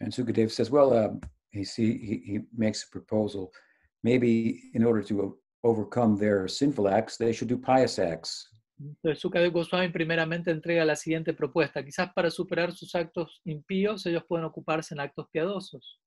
[0.00, 3.50] And Sukadev says, well, um, he, see, he, he makes a proposal.
[4.02, 8.48] Maybe in order to overcome their sinful acts, they should do pious acts.
[8.78, 11.84] Entonces, Sukadev Goswami primeramente entrega la siguiente propuesta.
[11.84, 16.00] Quizás para superar sus actos impíos, ellos pueden ocuparse en actos piadosos.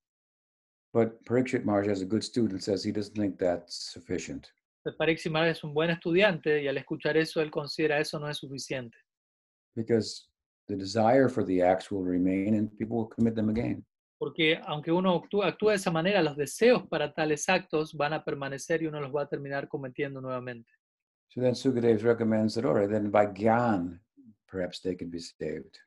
[0.94, 4.48] But Parikshit Maharaj, as a good student, says he doesn't think that's sufficient.
[4.80, 8.30] Entonces, Parikshit Maharaj es un buen estudiante y al escuchar eso, él considera eso no
[8.30, 8.98] es suficiente.
[9.76, 10.28] because
[10.68, 13.86] the desire for the acts will remain and people will commit them again.
[14.20, 18.24] Porque aunque uno actúa, actúa de esa manera, los deseos para tales actos van a
[18.24, 20.72] permanecer y uno los va a terminar cometiendo nuevamente.
[21.32, 24.00] So then Sukadev recommends that, all right, then by Gyan,
[24.50, 25.78] perhaps they can be saved.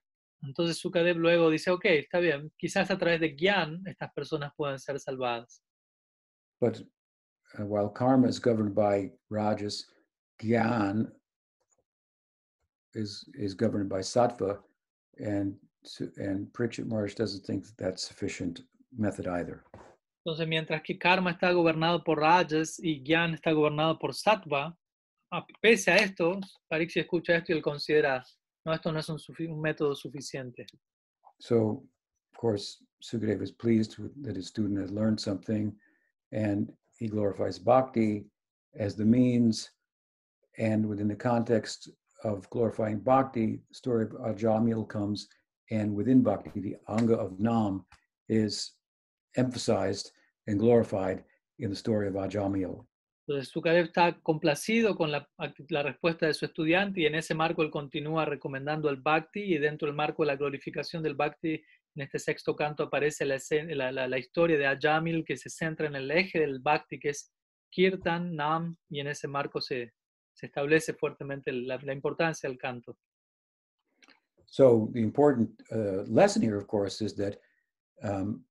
[0.42, 4.78] Entonces Sukadev luego dice, ok, está bien, quizás a través de Gyan estas personas puedan
[4.78, 5.60] ser salvadas.
[6.62, 6.80] But
[7.58, 9.84] uh, while karma is governed by Rajas,
[10.40, 11.12] Gyan
[12.94, 14.60] is, is governed by Sattva,
[15.18, 15.56] and,
[16.16, 18.62] and Parikshit Maharaj doesn't think that that's sufficient
[18.96, 19.62] method either.
[20.26, 24.74] Entonces, mientras que Karma está gobernado por Rajas y Gyan está gobernado por Sattva,
[25.36, 26.38] Ah, pese a esto,
[26.70, 28.24] escucha esto y él considera,
[28.64, 29.18] no, esto no es un,
[29.50, 30.64] un método suficiente.
[31.40, 31.82] So,
[32.32, 35.74] of course, Sukadev is pleased that his student has learned something,
[36.30, 38.26] and he glorifies bhakti
[38.78, 39.72] as the means.
[40.56, 41.90] And within the context
[42.22, 45.26] of glorifying bhakti, the story of Ajamil comes,
[45.72, 47.84] and within bhakti, the anga of Nam
[48.28, 48.74] is
[49.36, 50.12] emphasized
[50.46, 51.24] and glorified
[51.58, 52.86] in the story of Ajamil.
[53.26, 55.26] Entonces, Sukadev está complacido con la,
[55.70, 59.58] la respuesta de su estudiante y en ese marco él continúa recomendando el Bhakti y
[59.58, 63.38] dentro del marco de la glorificación del Bhakti, en este sexto canto aparece la,
[63.92, 67.32] la, la- historia de Ajamil que se centra en el eje del Bhakti que es
[67.70, 69.94] Kirtan, Nam y en ese marco se,
[70.34, 72.96] se establece fuertemente la, importancia del canto.
[74.46, 77.40] So the important uh, lesson here, of course, is that
[78.02, 78.44] um,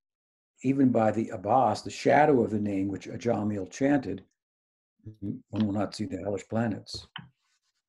[0.63, 4.25] even by the Abbas, the shadow of the name which Ajamil chanted,
[5.03, 7.07] one will not see the hellish planets.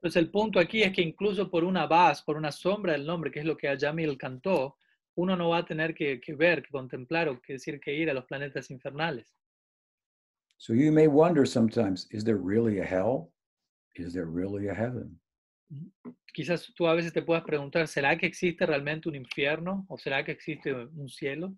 [0.01, 3.31] Entonces el punto aquí es que incluso por una base, por una sombra del nombre,
[3.31, 4.77] que es lo que Ajamil cantó,
[5.17, 8.11] uno no va a tener que, que ver, que contemplar o que decir que ir
[8.11, 9.33] a los planetas infernales.
[10.59, 13.33] So you may wonder sometimes, is there really a hell?
[13.97, 15.21] Is there really a heaven?
[16.33, 20.25] Quizás tú a veces te puedas preguntar, ¿será que existe realmente un infierno o será
[20.25, 21.55] que existe un cielo?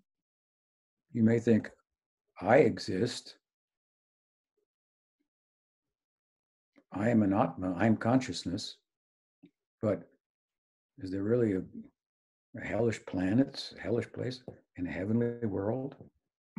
[1.13, 1.69] You may think,
[2.41, 3.37] I exist.
[6.91, 8.77] I am an Atma, I am consciousness.
[9.81, 10.07] But
[10.97, 11.61] is there really a,
[12.59, 14.41] a hellish planet, a hellish place,
[14.77, 15.95] in a heavenly world?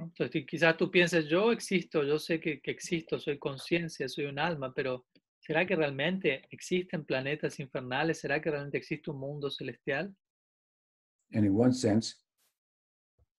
[0.01, 4.27] Entonces qui- quizás tú pienses, yo existo, yo sé que, que existo, soy conciencia, soy
[4.27, 5.07] un alma, pero
[5.41, 8.21] ¿será que realmente existen planetas infernales?
[8.21, 10.15] ¿Será que realmente existe un mundo celestial?
[11.35, 12.15] And in one sense,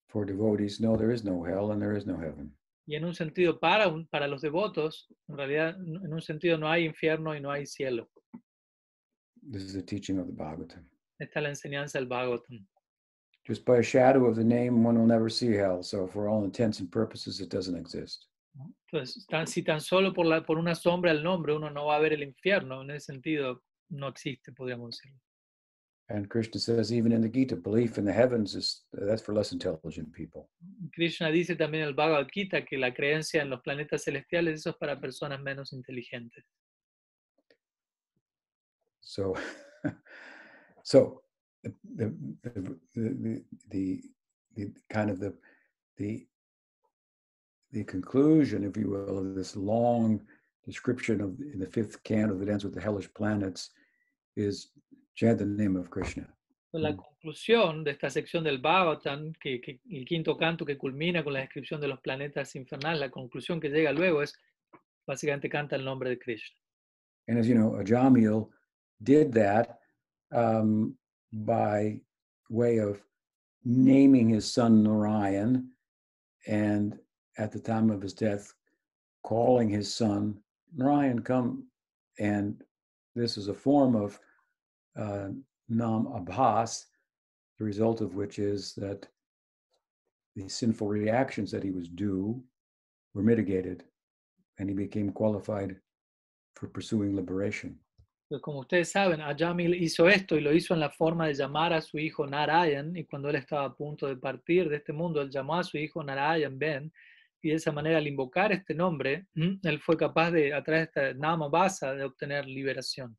[0.09, 2.51] for devotees, no, there is no hell and there is no heaven.
[2.89, 6.67] Y en un sentido, para, un- para los devotos, en realidad, en un sentido no
[6.67, 8.09] hay infierno y no hay cielo.
[9.51, 10.89] This is the teaching of the Bhagavatam.
[11.19, 12.65] Esta es la enseñanza del Bhagavatam.
[13.47, 15.83] Just by a shadow of the name, one will never see hell.
[15.83, 18.25] So, for all intents and purposes, it doesn't exist.
[18.91, 21.97] Entonces, tan- si tan solo por, la, por una sombra del nombre uno no va
[21.97, 25.19] a ver el infierno, en ese sentido no existe, podríamos decirlo.
[26.11, 29.51] And Krishna says, even in the Gita, belief in the heavens is that's for less
[29.51, 30.49] intelligent people.
[30.95, 34.71] Krishna dice también en el Bhagavad Gita que la creencia en los planetas celestiales, eso
[34.71, 36.43] es para personas menos inteligentes.
[39.01, 39.35] So,
[40.83, 41.21] so
[41.63, 42.13] the the
[42.55, 44.01] the the, the,
[44.55, 45.35] the kind of the
[45.97, 46.27] the
[47.71, 50.21] the conclusion, if you will, of this long
[50.65, 53.69] description of in the fifth canto that ends with the hellish planets
[54.35, 54.69] is
[55.19, 56.25] chant the name of Krishna.
[56.71, 56.97] La Mm.
[56.97, 61.39] conclusión de esta sección del Bhagavatam, que, que el quinto canto que culmina con la
[61.41, 64.33] descripción de los planetas infernales, la conclusión que llega luego es,
[65.05, 66.55] básicamente canta el nombre de Krishna.
[67.27, 68.49] And as you know, Ajamil
[69.03, 69.79] did that
[70.31, 70.95] um,
[71.31, 71.99] by
[72.49, 73.01] way of
[73.65, 75.69] naming his son Narayan,
[76.47, 76.97] and
[77.37, 78.53] at the time of his death,
[79.23, 80.41] calling his son
[80.75, 81.65] Narayan, come.
[82.19, 82.63] And
[83.15, 84.19] this is a form of
[84.95, 85.29] uh,
[85.67, 86.85] Nam Abbas,
[87.57, 89.07] the result of which is that
[90.35, 92.41] the sinful reactions that he was due
[93.13, 93.83] were mitigated
[94.57, 95.75] and he became qualified
[96.55, 97.79] for pursuing liberation.
[98.41, 101.81] Como ustedes saben, Ajamil hizo esto y lo hizo en la forma de llamar a
[101.81, 105.31] su hijo Narayan y cuando él estaba a punto de partir de este mundo, él
[105.31, 106.93] llamó a su hijo Narayan Ben
[107.41, 111.09] y de esa manera al invocar este nombre, él fue capaz de, a través de
[111.09, 113.17] esta Nama Basa, de obtener liberación.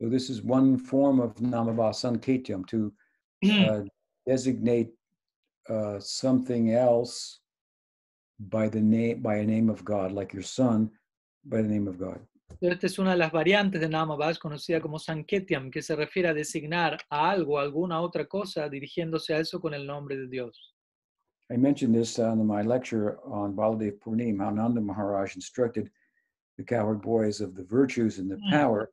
[0.00, 2.92] So this is one form of Namabas Sanketyam to
[3.50, 3.80] uh,
[4.26, 4.90] designate
[5.68, 7.40] uh, something else
[8.38, 10.90] by the name by a name of God, like your son
[11.46, 12.20] by the name of God.
[12.60, 16.34] Esta es una de las variantes de Namabas conocida como Sanketyam, que se refiere a
[16.34, 20.74] designar a algo, alguna otra cosa, dirigiéndose a eso con el nombre de Dios.
[21.50, 25.90] I mentioned this in my lecture on Baladev Purnim, how Nanda Maharaj instructed
[26.58, 28.90] the cowherd boys of the virtues and the power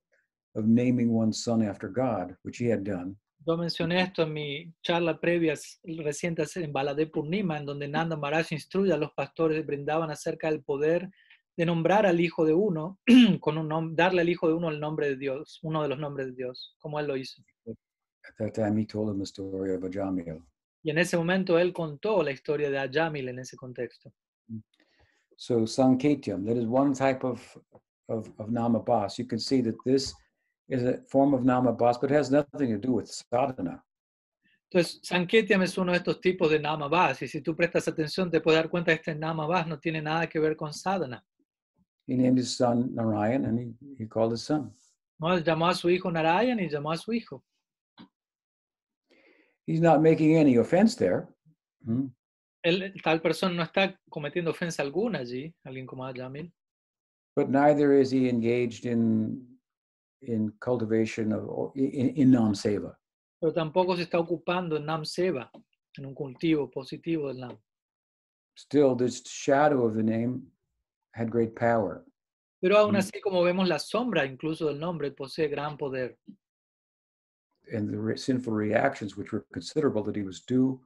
[0.55, 3.15] of naming one's son after God, which he had done.
[3.45, 8.53] Yo mencioné esto en mi charla previa reciente en Baladev Purnima, en donde Nanda Maharaj
[8.53, 11.09] instruye a los pastores de Brindavan acerca del poder
[11.57, 12.99] de nombrar al hijo de uno,
[13.41, 16.27] con un darle al hijo de uno el nombre de Dios, uno de los nombres
[16.27, 17.41] de Dios, como él lo hizo.
[18.25, 20.41] At that time, he told him the story of Ajamil.
[20.81, 24.11] Y en ese momento él contó la historia de Ajamil en ese contexto.
[25.35, 27.41] So Sanketyam, that is one type of,
[28.07, 29.17] of, of Namabas.
[29.17, 30.13] You can see that this
[30.69, 33.83] is a form of Namabas, but it has nothing to do with sadhana.
[34.71, 38.41] Entonces, Sanketyam es uno de estos tipos de Namabas, y si tú prestas atención te
[38.41, 41.23] puedes dar cuenta que este Namabas no tiene nada que ver con sadhana.
[42.07, 44.73] He named his son Narayan and he, he called his son.
[45.19, 45.33] ¿no?
[45.33, 47.43] Él llamó a su hijo Narayan y llamó a su hijo.
[49.65, 51.27] He's not making any offense there.
[51.85, 52.07] Hmm.
[52.63, 56.51] Él, tal persona no está cometiendo ofensa alguna allí, alguien como Ajamil,
[57.35, 59.52] but neither is he engaged in
[60.27, 62.95] in cultivation of in, in nam seva.
[63.39, 65.51] pero tampoco se está ocupando en Nam Seva,
[65.97, 67.57] en un cultivo positivo del Nam.
[68.55, 70.43] Still, this shadow of the name
[71.13, 72.05] had great power,
[72.61, 72.97] Pero aún Mm.
[72.99, 76.17] así, como vemos, la sombra incluso del nombre posee gran poder.
[77.73, 80.79] and the re- sinful reactions, which were considerable that he was due,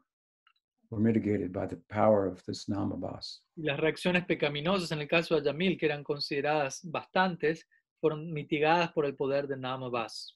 [0.89, 3.41] were mitigated by the power of this namabas.
[3.57, 7.67] Las reacciones pecaminosas en el caso de Ajamil, que eran consideradas bastantes,
[7.99, 10.33] fueron mitigadas por el poder de Namabas.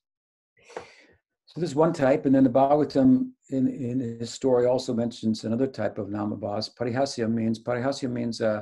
[1.53, 5.43] So this is one type, and then the Bhagavatam in, in his story also mentions
[5.43, 6.73] another type of namabas.
[6.73, 8.61] Parihasya means parihasya means uh,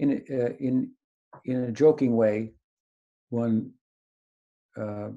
[0.00, 0.90] in uh, in
[1.44, 2.54] in a joking way,
[3.30, 3.70] one
[4.76, 5.10] uh,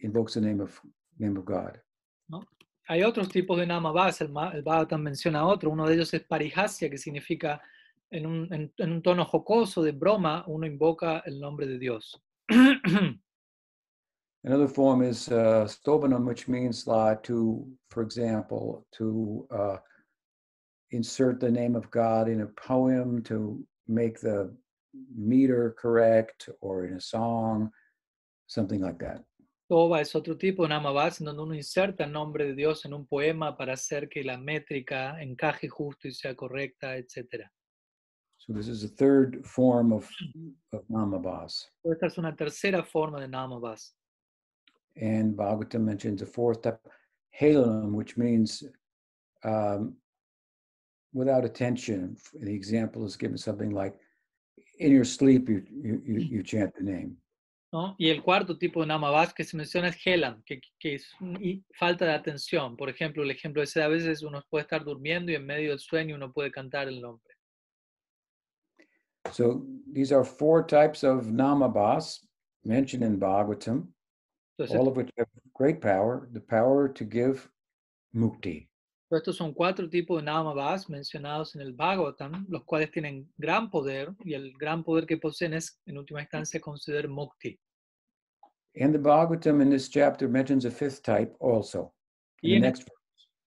[0.00, 0.80] invokes the name of
[1.18, 1.78] name of God.
[2.88, 6.88] Hay otros tipos de Namabas, el, el Bhagavatam menciona otro, uno de ellos es Parihasya,
[6.88, 7.60] que significa
[8.10, 12.20] en un, en- en un tono jocoso de broma, uno invoca el nombre de Dios.
[14.44, 19.76] Another form is uh, stobanam, which means uh, to, for example, to uh,
[20.92, 24.54] insert the name of God in a poem to make the
[25.14, 27.70] meter correct, or in a song,
[28.46, 29.22] something like that.
[29.68, 32.94] Toba es otro tipo de Namabas en donde uno inserta el nombre de Dios en
[32.94, 37.44] un poema para hacer que la métrica encaje justo y sea correcta, etc.
[38.48, 40.08] So this is a third form of,
[40.72, 41.66] of namabas.
[41.84, 43.90] Esta es una tercera forma de Namabas.
[44.96, 46.80] And Bhagavatam mentions a fourth type,
[47.38, 48.64] halanam, which means
[49.44, 49.94] um,
[51.12, 52.16] without attention.
[52.32, 53.94] The example is given something like,
[54.78, 57.18] in your sleep, you, you, you, you chant the name.
[57.70, 57.96] ¿no?
[57.98, 61.06] Y el cuarto tipo de Namabas que se menciona es Helam, que, que es
[61.38, 62.78] y falta de atención.
[62.78, 65.80] Por ejemplo, el ejemplo ese a veces uno puede estar durmiendo y en medio del
[65.80, 67.27] sueño uno puede cantar el nombre.
[69.32, 72.20] So these are four types of namabas
[72.64, 73.88] mentioned in Bhagavatam,
[74.58, 77.48] Entonces, all of which have great power, the power to give
[78.14, 78.68] mukti.
[79.10, 83.70] Pero estos son cuatro tipos de Namabas mencionados en el Bhagavatam, los cuales tienen gran
[83.70, 87.58] poder y el gran poder que poseen es, en última instancia, conceder mukti.
[88.78, 91.92] And the Bhagavatam in this chapter mentions a fifth type also.
[92.42, 92.90] In Y the en, next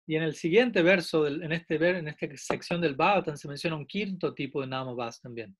[0.07, 3.77] y en el siguiente verso, en, este, ver- en esta sección del Bhagavatam, se menciona
[3.77, 5.55] un quinto tipo de Namabas también.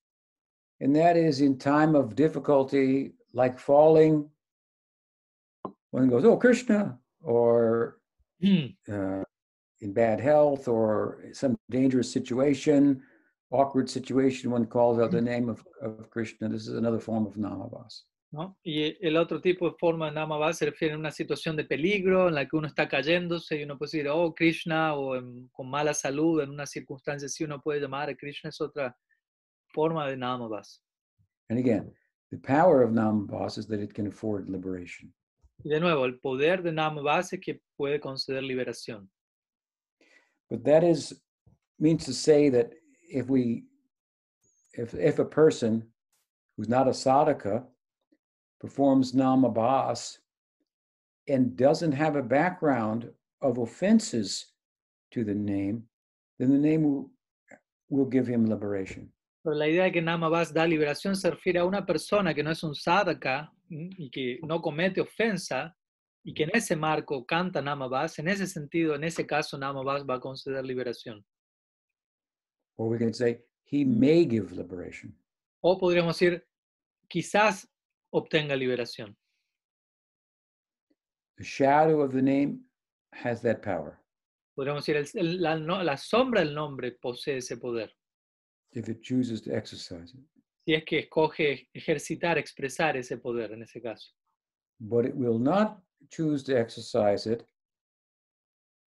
[0.81, 4.29] And that is in time of difficulty, like falling,
[5.93, 8.01] one goes, Oh, Krishna, or
[8.93, 9.23] uh,
[9.81, 13.01] in bad health, or some dangerous situation,
[13.51, 16.49] awkward situation, one calls out the name of, of Krishna.
[16.49, 18.03] This is another form of Namavas.
[18.35, 18.59] ¿No?
[18.65, 22.29] Y el otro tipo de forma de Namabas se refiere a una situación de peligro
[22.29, 25.71] en la que uno está cayéndose y uno puede decir, oh, Krishna, o en- con
[25.71, 28.97] mala salud, en una circunstancia así uno puede llamar a Krishna, es otra
[29.73, 30.83] forma de Namabas.
[31.49, 31.95] And again,
[32.33, 35.15] the power of Namavas is that it can afford liberation.
[35.63, 39.09] Y de nuevo, el poder de Namabas es que puede conceder liberación.
[40.51, 41.23] But that is
[41.79, 42.71] means to say that
[43.09, 43.65] if we
[44.77, 45.85] if if a person
[46.57, 47.65] who's not a sadhaka
[48.65, 50.19] performs namabas
[51.29, 53.11] and doesn't have a background
[53.43, 54.53] of offenses
[55.11, 55.83] to the name,
[56.39, 57.11] then the name will,
[57.91, 59.11] will give him liberation.
[59.43, 62.51] Pero la idea de que Namabas da liberación se refiere a una persona que no
[62.51, 65.77] es un sadhaka y que no comete ofensa
[66.25, 68.19] y que en ese marco canta Namabas.
[68.19, 71.23] En ese sentido, en ese caso, Namabas va a conceder liberación.
[72.77, 73.99] Or we can say he mm.
[73.99, 75.15] may give liberation.
[75.61, 76.43] O podríamos decir,
[77.07, 77.69] quizás
[78.15, 79.17] obtenga liberación.
[81.37, 82.61] The shadow of the name
[83.13, 83.99] has that power
[84.57, 87.91] Podríamos decir, el- el- la, no- la sombra del nombre posee ese poder.
[88.73, 90.21] if it chooses to exercise it.
[90.67, 94.13] Si es que escoge ejercitar, expresar ese poder en ese caso.
[94.81, 97.45] But it will not choose to exercise it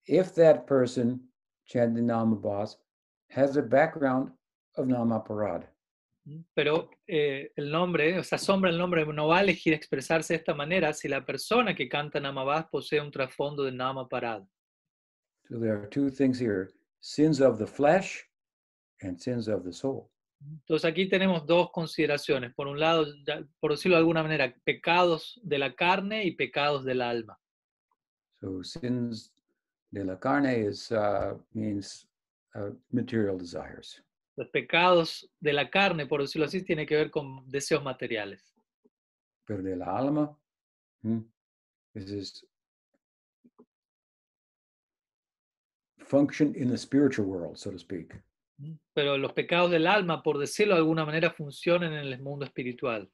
[0.07, 1.21] if that person
[1.67, 2.77] chanting Namabas
[3.31, 4.31] has a background
[4.77, 5.65] of Namaparad.
[6.55, 10.39] Pero eh, el nombre, o sea, sombra el nombre no va a elegir expresarse de
[10.39, 14.43] esta manera si la persona que canta Namabas posee un trasfondo de Nama Parad.
[15.49, 16.71] So there are two things here
[17.01, 18.25] sins of the flesh
[19.01, 20.11] and sins of the soul.
[20.41, 22.53] Entonces aquí tenemos dos consideraciones.
[22.55, 23.07] Por un lado,
[23.61, 27.39] por decirlo de alguna manera, pecados de la carne y pecados del alma.
[28.41, 29.33] So sins
[29.93, 32.09] de la carne is uh, means
[32.55, 34.03] uh, material desires.
[34.37, 38.55] Los pecados de la carne, por decirlo así, tiene que ver con deseos materiales.
[39.47, 40.39] Pero de la alma,
[41.03, 41.21] hmm,
[41.95, 42.47] this is
[46.07, 48.15] function in the spiritual world, so to speak.
[48.59, 48.79] ¿m?
[48.95, 53.11] Pero los pecados del alma, por decirlo de alguna manera, funcionan en el mundo espiritual.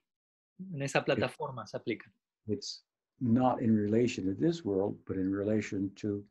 [0.58, 2.12] En esa plataforma se aplican.
[2.46, 2.84] It's
[3.20, 6.24] not in relation to this world, but in relation to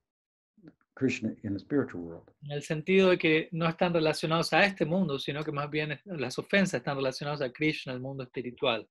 [0.95, 2.29] Krishna in the spiritual world.
[2.43, 5.99] En el sentido de que no están relacionados a este mundo, sino que más bien
[6.05, 8.87] las ofensas están relacionadas a Krishna, el mundo espiritual.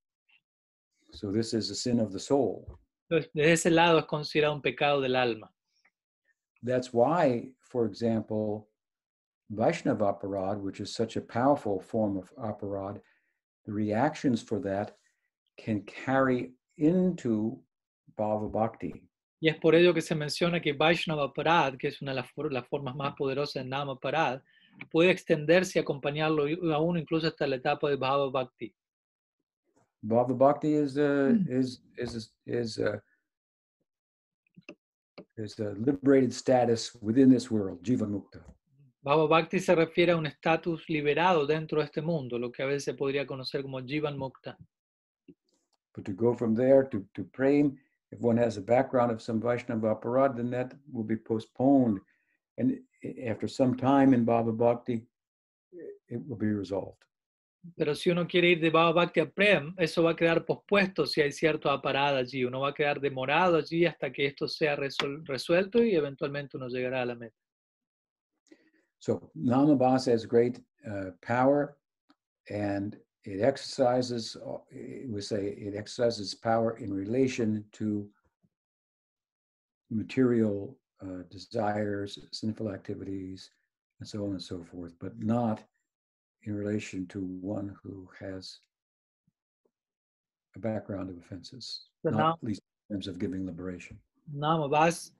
[1.12, 2.78] So this is a sin of the soul.
[3.08, 5.52] Entonces, desde ese lado es considerado un pecado del alma.
[6.62, 8.68] That's why, for example,
[9.50, 13.00] Vaishnava aparad, which is such a powerful form of aparad,
[13.66, 14.96] the reactions for that
[15.58, 17.58] can carry into
[18.16, 19.02] Bhava Bhakti.
[19.40, 22.30] Y es por ello que se menciona que Vaishnava Parad, que es una de las,
[22.30, 24.42] for- las formas más poderosas de Nama Parad,
[24.90, 28.74] puede extenderse y acompañarlo a uno incluso hasta la etapa de Bhava Bhakti.
[30.02, 33.02] Bhava Bhakti is a, is is is a,
[35.36, 38.40] is a liberated status within this world, Jivan Mukta.
[39.02, 42.66] Bhava Bhakti se refiere a un estatus liberado dentro de este mundo, lo que a
[42.66, 44.56] veces se podría conocer como Jivan Mukta.
[45.94, 47.78] But to go from there to, to praying,
[48.12, 52.00] if one has a background of some Vaishnava aparad, then that will be postponed.
[52.58, 52.78] And
[53.26, 55.06] after some time in Baba Bhakti,
[56.08, 57.04] it will be resolved.
[57.76, 61.06] Pero si uno quiere ir de Baba Bhakti a Prem, eso va a quedar pospuesto
[61.06, 62.44] si hay cierto aparada allí.
[62.44, 67.02] Uno va a quedar demorado allí hasta que esto sea resuelto y eventualmente uno llegará
[67.02, 67.36] a la meta.
[68.98, 71.76] So Namabasa has great uh, power
[72.50, 74.58] and it exercises, uh,
[75.08, 78.08] we say it exercises power in relation to
[79.90, 83.50] material uh, desires, sinful activities,
[83.98, 85.62] and so on and so forth, but not
[86.44, 88.58] in relation to one who has
[90.56, 93.98] a background of offenses, not now- least in terms of giving liberation.
[94.34, 95.12] Namabas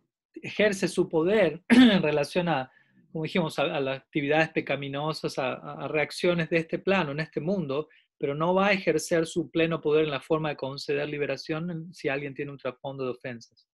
[0.42, 2.70] ejerce su poder en relación a,
[3.10, 7.40] como dijimos, a, a las actividades pecaminosas, a, a- reacciones de este plano, en este
[7.40, 7.88] mundo,
[8.18, 12.08] pero no va a ejercer su pleno poder en la forma de conceder liberación si
[12.08, 13.66] alguien tiene un trasfondo de ofensas.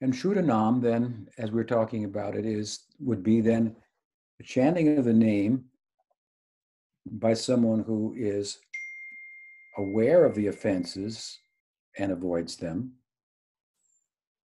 [0.00, 3.76] And Shudanam, then, as we're talking about it, is would be then
[4.38, 5.66] the chanting of the name
[7.06, 8.58] by someone who is
[9.78, 11.38] aware of the offenses
[11.98, 12.98] and avoids them,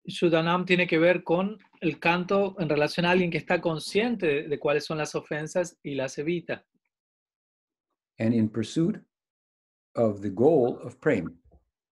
[0.09, 4.49] Shudanam tiene que ver con el canto en relación a alguien que está consciente de,
[4.49, 6.65] de cuáles son las ofensas y las evita.
[8.19, 8.97] and in pursuit
[9.95, 11.31] of the goal of prema.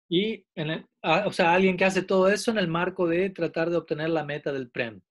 [0.08, 0.86] Y, en el-
[1.26, 4.24] o sea, alguien que hace todo eso en el marco de tratar de obtener la
[4.24, 5.02] meta del Prem.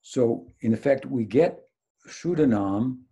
[0.00, 1.58] So, in effect, we get
[2.08, 3.04] Shudanam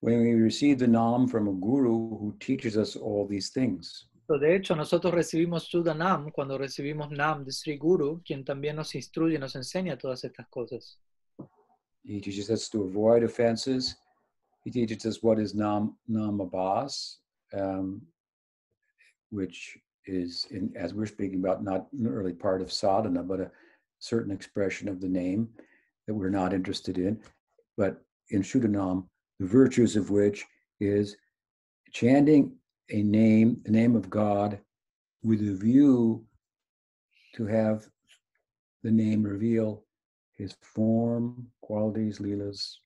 [0.00, 4.08] when we receive the Nam from a guru who teaches us all these things.
[4.26, 8.94] So, De hecho, nosotros recibimos Shudanam cuando recibimos Nam de Sri Guru, quien también nos
[8.94, 10.98] instruye, nos enseña todas estas cosas.
[12.02, 13.96] He teaches us to avoid offenses.
[14.64, 17.18] He teaches us what is nam namabas,
[17.52, 18.00] um,
[19.30, 23.50] which is, in, as we're speaking about, not an early part of sadhana, but a
[23.98, 25.48] certain expression of the name
[26.06, 27.20] that we're not interested in.
[27.76, 29.06] But in Shuddhanam,
[29.38, 30.46] the virtues of which
[30.80, 31.16] is
[31.92, 32.56] chanting
[32.90, 34.58] a name, the name of God,
[35.22, 36.24] with a view
[37.34, 37.86] to have
[38.82, 39.84] the name reveal
[40.36, 42.78] his form, qualities, leelas,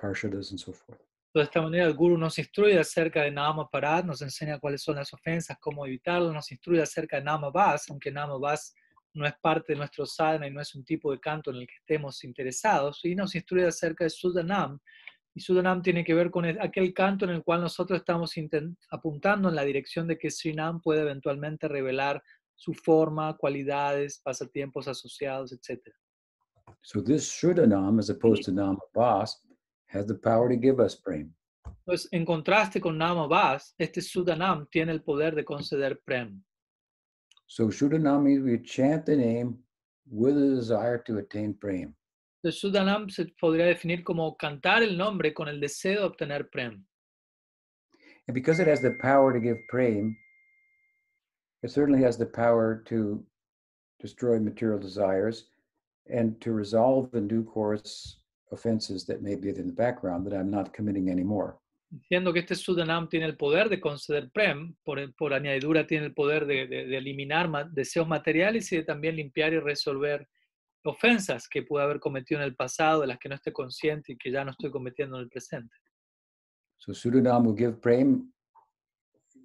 [0.00, 1.00] parshadas, and so forth.
[1.34, 4.96] De esta manera el Guru nos instruye acerca de Nama Parad, nos enseña cuáles son
[4.96, 8.74] las ofensas, cómo evitarlo, nos instruye acerca de Nama Vas, aunque Nama Vas
[9.12, 11.66] no es parte de nuestro sadhana y no es un tipo de canto en el
[11.66, 14.78] que estemos interesados, y nos instruye acerca de Sudanam.
[15.36, 18.32] Y Sudanam tiene que ver con aquel canto en el cual nosotros estamos
[18.88, 22.22] apuntando en la dirección de que Srinam puede eventualmente revelar
[22.54, 25.92] su forma, cualidades, pasatiempos asociados, etc.
[26.80, 29.38] So this Shuddhanam, as opposed to Nama Vas,
[29.88, 31.34] has the power to give us prem.
[31.84, 36.42] Entonces, en contraste con Nama Vas, este Sudanam tiene el poder de conceder prem.
[37.46, 39.58] So Shuddhanam means we chant the name
[40.10, 41.94] with a desire to attain prem.
[42.42, 46.86] Entonces, Sudanam se podría definir como cantar el nombre con el deseo de obtener prem.
[48.28, 50.16] And because it has the power to give prem,
[51.62, 53.24] it certainly has the power to
[54.00, 55.48] destroy material desires
[56.08, 58.20] and to resolve in due course
[58.52, 61.58] offenses that may be in the background that I'm not committing anymore.
[61.88, 66.14] Diciendo que este Sudanam tiene el poder de conceder prem, por, por añadidura tiene el
[66.14, 70.28] poder de, de, de eliminar ma deseos materiales y de también limpiar y resolver
[70.86, 74.16] ofensas que pude haber cometido en el pasado, de las que no estoy consciente y
[74.16, 75.74] que ya no estoy cometiendo en el presente.
[76.78, 78.32] So Sudanam will give prem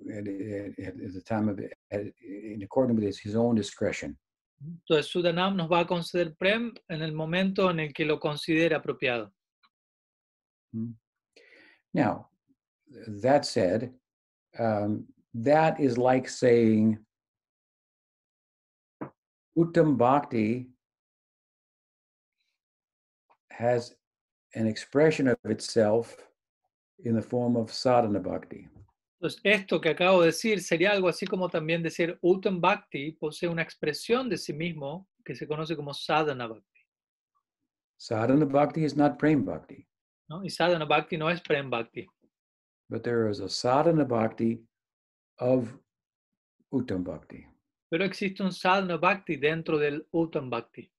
[0.10, 1.60] at, at, at the time of
[1.92, 4.18] at, in accordance with his, his own discretion.
[4.64, 8.76] Entonces Sudanam nos va a conceder prem en el momento en el que lo considere
[8.76, 9.32] apropiado.
[11.94, 12.28] Now,
[13.22, 13.92] that said,
[14.60, 17.00] um, that is like saying
[19.58, 20.70] Uttam Bhakti
[23.62, 23.96] has
[24.56, 26.16] an expression of itself
[27.06, 28.68] in the form of sadhana bhakti.
[29.20, 33.48] Entonces, esto que acabo de decir sería algo así como también decir Uttam Bhakti posee
[33.48, 36.82] una expresión de sí mismo que se conoce como Sadhana Bhakti.
[37.98, 39.86] Sadhana bhakti is not prem bhakti,
[40.28, 40.44] ¿no?
[40.44, 42.08] Y Sadhana Bhakti no es Prem Bhakti,
[42.90, 44.60] but there is a sadhana bhakti
[45.38, 45.72] of
[46.74, 47.46] Uttam bhakti.
[47.92, 50.92] pero existe un Sadhana Bhakti dentro del Uttam Bhakti.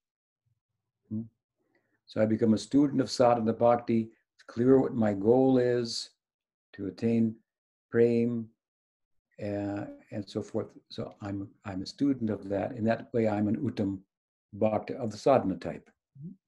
[2.12, 4.10] So I become a student of sadhana bhakti.
[4.34, 6.10] It's clear what my goal is
[6.74, 7.34] to attain
[7.90, 8.50] prem
[9.42, 10.66] uh, and so forth.
[10.90, 12.72] So I'm I'm a student of that.
[12.72, 14.00] In that way, I'm an uttam
[14.52, 15.88] bhakti of the sadhana type.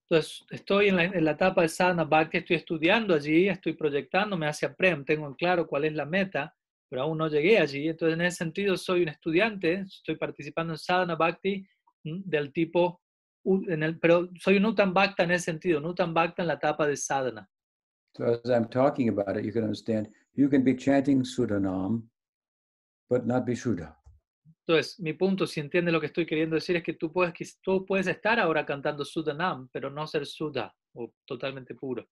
[0.07, 4.47] Entonces, estoy en la, en la etapa de Sadhana Bhakti, estoy estudiando allí, estoy proyectándome
[4.47, 6.55] hacia Prem, tengo en claro cuál es la meta,
[6.91, 7.89] pero aún no llegué allí.
[7.89, 11.67] Entonces, en ese sentido, soy un estudiante, estoy participando en Sadhana Bhakti
[12.03, 13.01] del tipo,
[13.45, 16.55] en el, pero soy un Uttam Bhakta en ese sentido, un Uttam Bhakta en la
[16.55, 17.49] etapa de Sadhana.
[18.17, 22.03] So as I'm talking about it, you can understand you can be chanting Sudanam,
[23.09, 23.97] but not be Shuddha.
[24.67, 27.47] Entonces, mi punto, si entiende lo que estoy queriendo decir, es que tú puedes, que
[27.63, 32.09] tú puedes estar ahora cantando Sudanam, pero no ser Sudha o totalmente puro.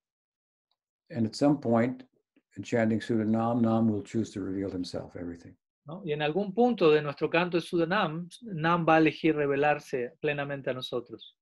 [1.10, 2.04] And at some point,
[2.56, 5.56] in chanting Sudanam, Nam will choose to reveal himself, everything.
[5.86, 6.02] ¿No?
[6.04, 10.70] Y en algún punto de nuestro canto de Sudanam, Nam va a elegir revelarse plenamente
[10.70, 11.36] a nosotros.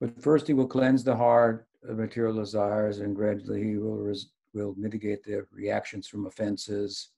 [0.00, 4.12] But first, he will cleanse the heart of material desires, and gradually he will
[4.52, 7.12] will mitigate the reactions from offenses.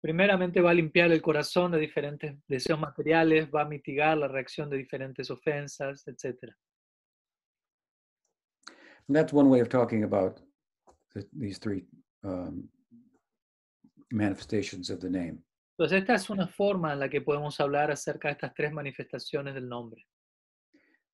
[0.00, 4.68] Primeramente va a limpiar el corazón de diferentes deseos materiales, va a mitigar la reacción
[4.68, 6.52] de diferentes ofensas, etc.
[9.06, 10.40] And that's one way of talking about
[11.14, 11.84] the, these three
[12.24, 12.68] um,
[14.10, 15.38] manifestations of the name.
[15.82, 19.52] Entonces, esta es una forma en la que podemos hablar acerca de estas tres manifestaciones
[19.52, 20.06] del nombre.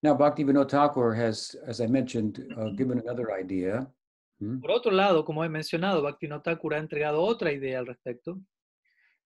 [0.03, 3.91] Now, Bhaktivinoda Thakur has, as I mentioned, uh, given another idea.
[4.39, 8.39] hmm, Por otro lado, como he mencionado, Bhaktivinoda Thakur ha entregado otra idea al respecto.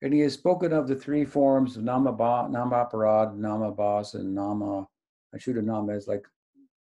[0.01, 4.15] And he has spoken of the three forms of Nama, ba, nama Parad, Nama Bas,
[4.15, 4.87] and Nama
[5.35, 6.25] Ashuddhanama as like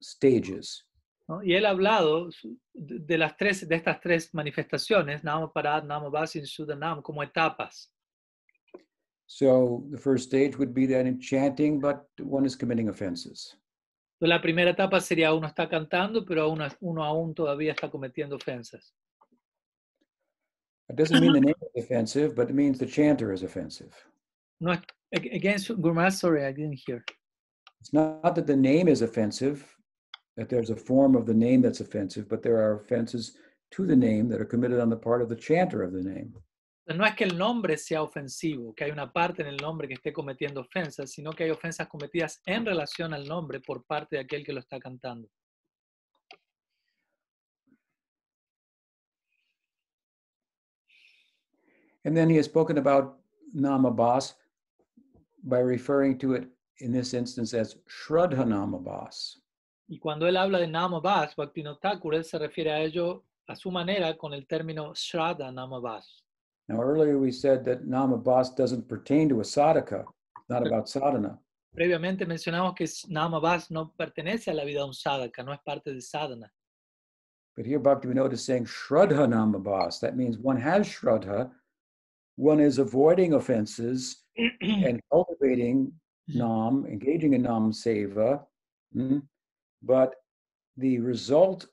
[0.01, 0.83] stages.
[1.29, 1.41] ¿no?
[1.41, 2.27] Y él ha hablado
[2.73, 7.93] de las tres, de estas tres manifestaciones, Nama Parad, Nama Bas y Sudanam, como etapas.
[9.31, 13.55] So the first stage would be that in chanting, but one is committing offenses.
[14.21, 18.91] La primera etapa sería uno está cantando, pero uno, uno aún todavía está cometiendo ofensas.
[20.89, 23.93] It doesn't mean the name is offensive, but it means the chanter is offensive.
[24.59, 24.75] No
[25.13, 27.05] against Gurmar, sorry, I didn't hear.
[27.81, 29.63] It's not that the name is offensive,
[30.37, 33.37] that there's a form of the name that's offensive, but there are offenses
[33.71, 36.33] to the name that are committed on the part of the chanter of the name.
[36.95, 39.93] No es que el nombre sea ofensivo, que hay una parte en el nombre que
[39.93, 44.23] esté cometiendo ofensas, sino que hay ofensas cometidas en relación al nombre por parte de
[44.23, 45.29] aquel que lo está cantando.
[52.03, 53.19] And then he has spoken about
[53.53, 54.33] Namabas
[55.43, 59.39] by referring to it in this instance as Shraddha Namabas.
[59.87, 63.69] Y cuando él habla de Namabas, Bhaktivinoda Thakur, él se refiere a ello a su
[63.69, 66.23] manera con el término Shraddha Namabas.
[66.69, 70.05] Now, earlier we said that Namabas doesn't pertain to a sadhaka,
[70.49, 71.39] not about sadhana.
[71.75, 75.91] Previamente mencionamos que Namabas no pertenece a la vida de un sadhaka, no es parte
[75.91, 76.47] de sadhana.
[77.57, 79.99] But here Bhaktivinoda is saying Shraddha Namabas.
[79.99, 81.49] That means one has Shraddha,
[82.35, 84.23] one is avoiding offenses
[84.61, 85.91] and cultivating
[86.27, 88.43] Nam, engaging in Nam Seva,
[88.95, 89.23] mm,
[89.81, 90.13] but
[90.77, 91.65] the result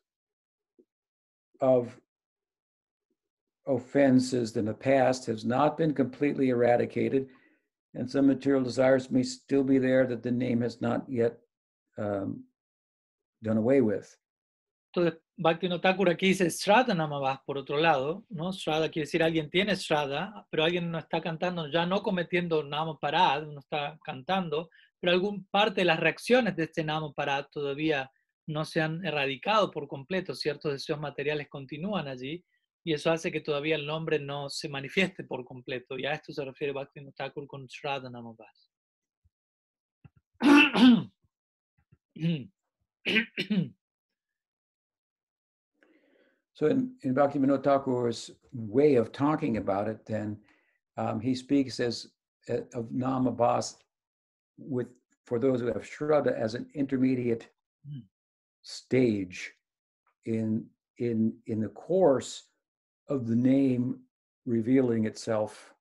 [1.60, 2.00] of
[3.66, 7.28] offenses in the past has not been completely eradicated,
[7.94, 11.38] and some material desires may still be there that the name has not yet
[11.98, 12.44] um,
[13.42, 14.16] done away with.
[14.94, 18.52] Entonces, Bhaktivinoda Thakur aquí dice Shraddha Namabas, por otro lado, ¿no?
[18.52, 22.98] Shraddha quiere decir alguien tiene Shraddha, pero alguien no está cantando, ya no cometiendo Nama
[22.98, 28.10] Parad, no está cantando, pero alguna parte de las reacciones de este Nama Parad todavía
[28.46, 32.42] no se han erradicado por completo, ciertos deseos materiales continúan allí,
[32.86, 36.32] y eso hace que todavía el nombre no se manifieste por completo, y a esto
[36.32, 37.66] se refiere Bhaktivinoda Thakur con.
[46.52, 50.38] So in, in Bhaktivinoda Thakur's way of talking about it, then
[50.96, 52.06] um, he speaks as
[52.48, 53.78] uh, of Namabas
[54.58, 54.86] with
[55.24, 57.48] for those who have Shraddha as an intermediate
[57.88, 58.02] Mm.
[58.62, 59.52] stage
[60.24, 60.66] in
[60.98, 62.48] in in the course
[63.08, 64.00] of the name
[64.44, 65.74] revealing itself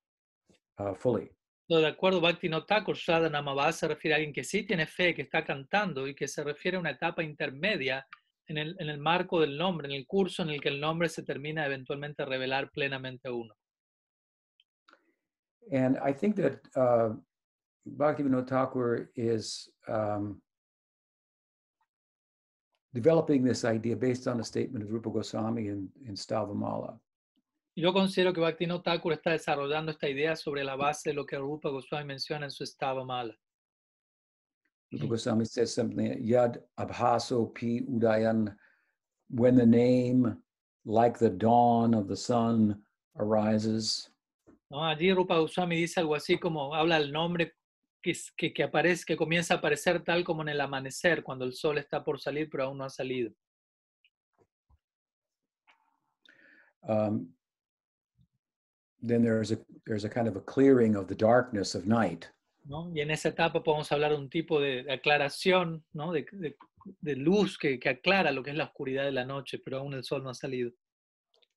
[0.78, 1.30] uh, fully.
[1.68, 2.20] No, de acuerdo,
[2.64, 6.28] Thakur, Shraddha se refiere a alguien que sí tiene fe, que está cantando y que
[6.28, 8.06] se refiere a una etapa intermedia
[8.46, 11.08] en el, en el marco del nombre, en el curso en el que el nombre
[11.08, 13.52] se termina eventualmente a revelar plenamente uno.
[15.72, 17.16] And I think that uh,
[17.96, 20.40] Bhaktivinoda Thakur is um,
[22.94, 27.00] developing this idea based on a statement of Rupa Goswami in, in Stavamala.
[27.78, 31.36] Yo considero que Bhaktivinoda Thakur está desarrollando esta idea sobre la base de lo que
[31.36, 33.38] Rupa Goswami menciona en su Stava Mala.
[34.90, 38.56] Rupa Goswami says something Yad Abhaso Pi Udayan,
[39.28, 40.42] when the name,
[40.86, 42.82] like the dawn of the sun,
[43.18, 44.10] arises.
[44.70, 44.82] ¿no?
[44.82, 47.56] Allí Rupa Goswami dice algo así como, habla del nombre
[48.02, 51.52] que, que, que aparece, que comienza a aparecer tal como en el amanecer, cuando el
[51.52, 53.34] sol está por salir pero aún no ha salido.
[56.80, 57.35] Um,
[59.06, 62.26] then there's a there's a kind of a clearing of the darkness of night.
[62.64, 62.90] ¿no?
[62.94, 66.12] Y en esa etapa podemos hablar de un tipo de, aclaración, ¿no?
[66.12, 66.56] de, de-
[67.00, 69.94] de luz que, que aclara lo que es la oscuridad de la noche, pero aún
[69.94, 70.70] el sol no ha salido.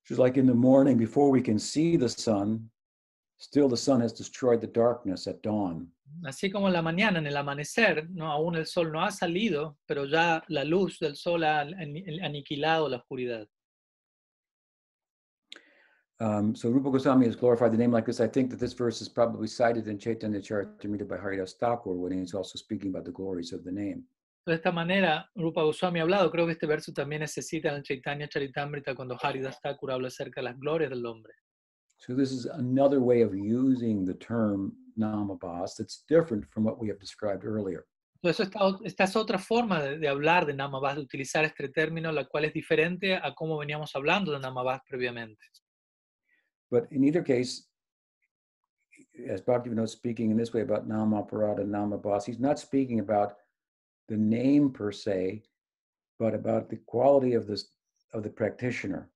[0.08, 2.70] Just like in the morning, before we can see the sun,
[3.38, 5.92] still the sun has destroyed the darkness at dawn.
[6.24, 8.30] Así como en la mañana, en el amanecer, ¿no?
[8.32, 12.88] aún el sol no ha salido, pero ya la luz del sol ha ani- aniquilado
[12.88, 13.46] la oscuridad.
[16.20, 18.20] Um, so Rupa Goswami has glorified the name like this.
[18.20, 22.12] I think that this verse is probably cited in Chaitanya Charitamrita by Haridas Thakur when
[22.12, 24.04] he's also speaking about the glories of the name.
[24.46, 27.82] De esta manera, Rupa Goswami ha hablado, creo que este verso también se cita en
[27.82, 31.32] Chaitanya Charitamrita cuando Haridas Thakur habla acerca de las glorias del hombre.
[31.96, 36.88] So this is another way of using the term namabas that's different from what we
[36.88, 37.86] have described earlier.
[38.22, 42.12] Entonces, esta, esta es otra forma de, de hablar de Namabas, de utilizar este término,
[42.12, 45.42] la cual es diferente a cómo veníamos hablando de Namabas previamente.
[46.70, 47.66] But in either case,
[49.28, 53.36] as Bhaktivinoda is speaking in this way about Namaparada and Namabas, he's not speaking about
[54.08, 55.42] the name per se,
[56.18, 57.68] but about the quality of this
[58.12, 59.08] of the practitioner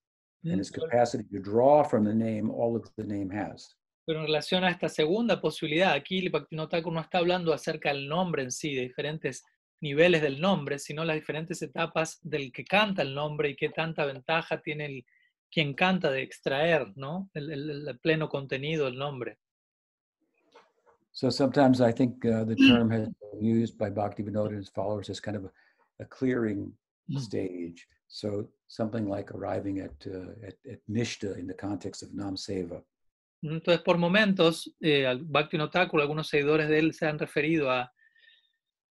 [0.44, 3.74] and his mm, capacity to draw from the name all that the name has.
[4.06, 7.92] Pero en relación a esta segunda posibilidad, aquí el Bhaktivinoda Thakur no está hablando acerca
[7.92, 9.44] del nombre en sí, de diferentes
[9.80, 14.04] niveles del nombre, sino las diferentes etapas del que canta el nombre y qué tanta
[14.04, 15.06] ventaja tiene el,
[15.54, 17.30] quien canta de extraer ¿no?
[17.34, 19.38] el, el- el pleno contenido del nombre.
[21.12, 25.08] So sometimes I think uh, the term has been used by Bhaktivinoda and his followers
[25.10, 26.72] as kind of a, a clearing
[27.06, 27.20] Mm.
[27.20, 27.86] stage.
[28.08, 32.82] So something like arriving at, uh, at, at Nishta in the context of Nam Seva.
[33.42, 37.92] Entonces, por momentos, eh, Bhaktivinoda algunos seguidores de él se han referido a,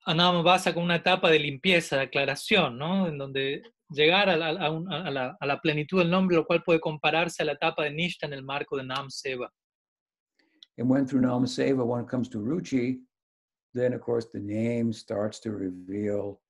[0.05, 3.07] a Namabasa como una etapa de limpieza, de aclaración, ¿no?
[3.07, 6.45] En donde llegar a la, a un- a la- a la plenitud del nombre, lo
[6.45, 9.49] cual puede compararse a la etapa de Nishta en el marco de Nam Seva.
[10.77, 12.99] And when through Nam Seva one comes to Ruchi,
[13.73, 16.41] then of course the name starts to reveal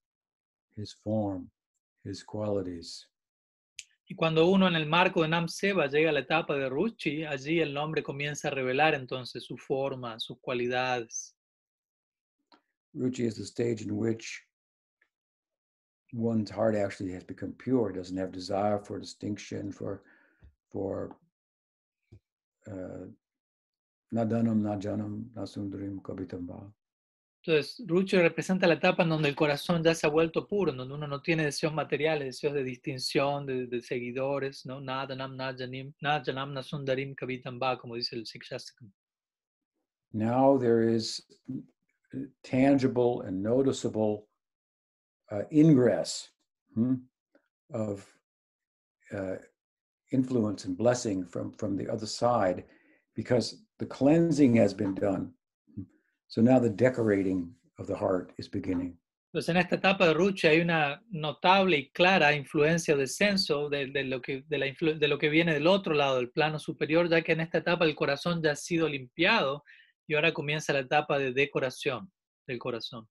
[0.78, 1.50] his form,
[2.04, 3.10] his qualities.
[4.06, 7.24] Y cuando uno en el marco de Nam Seva llega a la etapa de Ruchi,
[7.26, 11.33] allí el nombre comienza a revelar entonces su forma, sus cualidades.
[12.98, 14.42] Ruchi is the stage in which
[16.14, 20.04] one's heart actually has become pure, it doesn't have desire for distinction, for
[20.72, 21.16] for
[22.68, 23.06] uh,
[24.14, 26.72] nadanam, najanam, nasundarim, kabitamba.
[27.46, 30.78] Entonces, Ruchi representa la etapa en donde el corazón ya se ha vuelto puro, en
[30.78, 34.80] donde uno no tiene deseos materiales, deseos de distinción, de, de seguidores, ¿no?
[34.80, 38.90] Nadanam, najanim, najanam, nasundarim, kabitamba, como dice el Sikshastakam.
[40.14, 41.22] Now there is
[42.44, 44.28] tangible and noticeable
[45.32, 46.30] uh, ingress
[46.76, 46.96] hmm,
[47.74, 48.06] of
[49.16, 49.36] uh,
[50.12, 52.64] influence and blessing from, from the other side
[53.16, 55.32] because the cleansing has been done.
[56.28, 58.98] So now the decorating of the heart is beginning.
[59.34, 63.88] Entonces, en esta etapa de Ruchi hay una notable y clara influencia de descenso de,
[63.88, 66.60] de, lo que, de, la influ- de lo que viene del otro lado, del plano
[66.60, 69.64] superior, ya que en esta etapa el corazón ya ha sido limpiado
[70.08, 72.12] y ahora comienza la etapa de decoración
[72.48, 73.08] del corazón.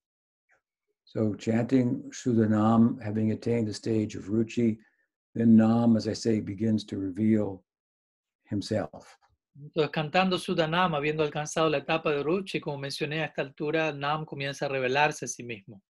[1.05, 4.79] So chanting Shuddhanam, having attained the stage of Ruchi,
[5.35, 7.65] then Nam, as I say, begins to reveal
[8.51, 9.19] himself.
[9.55, 14.25] Entonces, cantando Sudanam, habiendo alcanzado la etapa de Ruchi, como mencioné a esta altura, Nam
[14.25, 15.83] comienza a revelarse a sí mismo.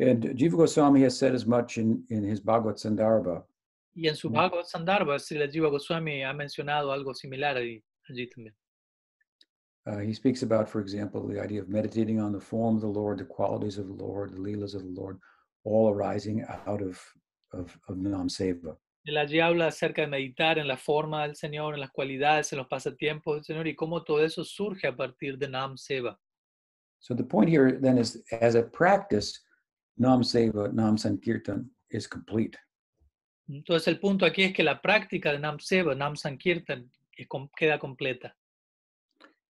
[0.00, 3.44] And Jiva Goswami has said as much in, in his Bhagavad Sandarbha.
[3.94, 4.34] Y en su Mm.
[4.34, 8.54] Bhagavad Sandarbha, Srila Jiva Goswami ha mencionado algo similar ahí- allí también.
[9.88, 12.86] Uh, he speaks about, for example, the idea of meditating on the form of the
[12.86, 15.18] Lord, the qualities of the Lord, the leelas of the Lord,
[15.64, 17.00] all arising out of,
[17.52, 18.76] of, of Nam Seva.
[19.06, 22.58] Él allí habla acerca de meditar en la forma del Señor, en las cualidades, en
[22.58, 26.18] los pasatiempos del Señor y cómo todo eso surge a partir de Nam Seva.
[27.00, 29.40] So the point here then is, as a practice,
[29.96, 32.58] Nam Seva, Nam Sankirtan is complete.
[33.48, 36.90] Entonces el punto aquí es que la práctica de Nam Seva, Nam Sankirtan,
[37.56, 38.36] queda completa.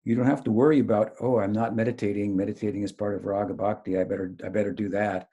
[0.09, 2.35] You don't have to worry about, oh, I'm not meditating.
[2.35, 3.99] Meditating is part of Raga Bhakti.
[3.99, 5.29] I better, I better do that.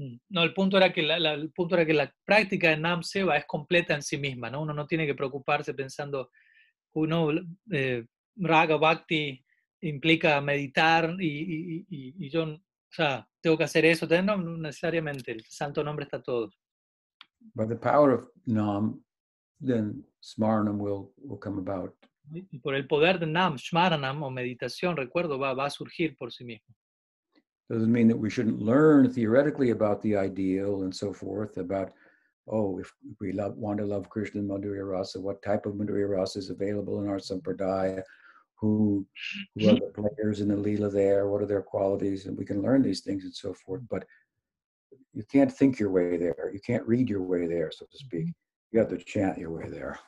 [0.00, 0.20] Mm.
[0.30, 3.02] No, el punto era que la, la- el punto era que la práctica de Nam
[3.02, 4.62] Seva es completa en sí misma, ¿no?
[4.62, 6.30] Uno no tiene que preocuparse pensando,
[6.94, 7.30] uno,
[7.72, 8.06] eh,
[8.36, 9.44] Raga Bhakti
[9.82, 12.58] implica meditar y, y- y- y yo, o
[12.90, 14.06] sea, tengo que hacer eso.
[14.06, 16.48] No, no necesariamente, el santo nombre está todo.
[17.56, 19.02] By the power of Nam,
[19.60, 21.92] then Smaranam will, will come about.
[22.32, 26.32] Y por el poder de Nam, Shmaranam o meditación, recuerdo, va, va a surgir por
[26.32, 26.74] sí mismo.
[27.70, 31.92] Doesn't mean that we shouldn't learn theoretically about the ideal and so forth, about,
[32.46, 36.08] oh, if we love, want to love Krishna and Madhurya Rasa, what type of Madhurya
[36.08, 38.02] Rasa is available in our Sampradaya?
[38.60, 39.06] Who,
[39.54, 41.28] who are the players in the Leela there?
[41.28, 42.26] What are their qualities?
[42.26, 44.04] And we can learn these things and so forth, but
[45.12, 46.50] you can't think your way there.
[46.52, 48.26] You can't read your way there, so to speak.
[48.26, 48.72] Mm-hmm.
[48.72, 49.98] You have to chant your way there.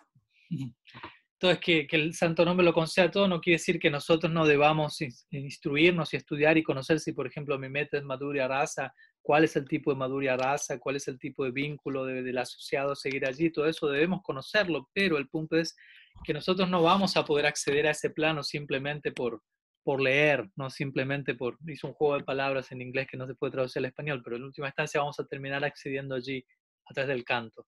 [1.38, 4.46] Entonces, que, que el santo nombre lo conceda todo no quiere decir que nosotros no
[4.46, 8.94] debamos ins- instruirnos y estudiar y conocer si, por ejemplo, mi meta es Madhurya Rasa,
[9.20, 12.38] cuál es el tipo de Madhurya Rasa, cuál es el tipo de vínculo de- del
[12.38, 15.76] asociado seguir allí, todo eso debemos conocerlo, pero el punto es
[16.24, 19.42] que nosotros no vamos a poder acceder a ese plano simplemente por,
[19.84, 23.34] por leer, no simplemente por, hizo un juego de palabras en inglés que no se
[23.34, 26.42] puede traducir al español, pero en última instancia vamos a terminar accediendo allí
[26.86, 27.66] a del canto,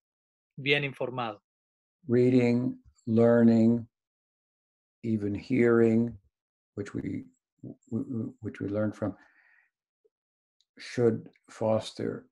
[0.56, 1.42] bien informado.
[2.08, 3.86] reading, learning,
[5.02, 6.16] even hearing,
[6.74, 7.24] which we
[8.40, 9.16] which we learn from,
[10.78, 12.26] should foster,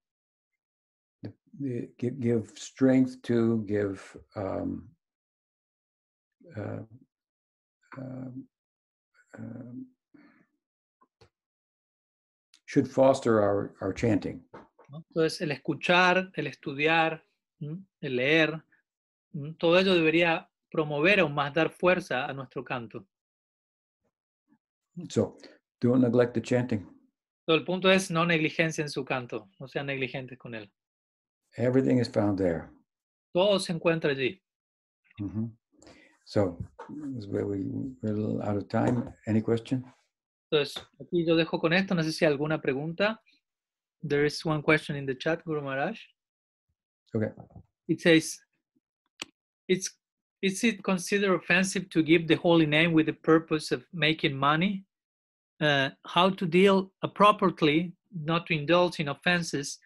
[1.25, 4.89] the, the, give, give strength to, give um,
[6.57, 6.79] uh,
[7.99, 8.45] um,
[9.37, 9.87] um,
[12.67, 14.41] should foster our, our chanting.
[14.95, 17.21] Entonces, el escuchar, el estudiar,
[17.61, 18.63] el leer,
[19.59, 23.07] todo ello debería promover aún más, dar fuerza a nuestro canto.
[25.09, 25.37] So
[25.81, 26.87] don't neglect the chanting.
[27.47, 30.71] Todo el punto es no negligencia en su canto, no sean negligentes con él.
[31.57, 32.69] Everything is found there.
[33.33, 34.43] Todo se encuentra allí.
[36.25, 36.59] So
[36.89, 37.65] this is where we,
[38.03, 39.15] we're a little out of time.
[39.27, 39.85] Any question?
[40.51, 43.21] Entonces, aquí yo dejo con esto, no sé si hay alguna pregunta.
[44.03, 45.99] There is one question in the chat, Guru Maharaj.
[47.15, 47.31] Okay.
[47.89, 48.39] It says,
[49.69, 49.97] it's,
[50.47, 54.85] is it considered offensive to give the holy name with the purpose of making money?
[55.61, 57.93] Uh, how to deal appropriately,
[58.33, 59.79] not to indulge in offenses.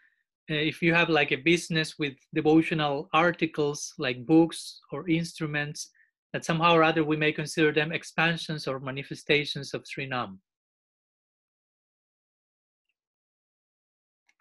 [0.50, 5.90] Uh, if you have like a business with devotional articles like books or instruments,
[6.32, 10.40] that somehow or other we may consider them expansions or manifestations of Sri Nam.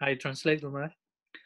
[0.02, 0.92] I translate, ¿verdad?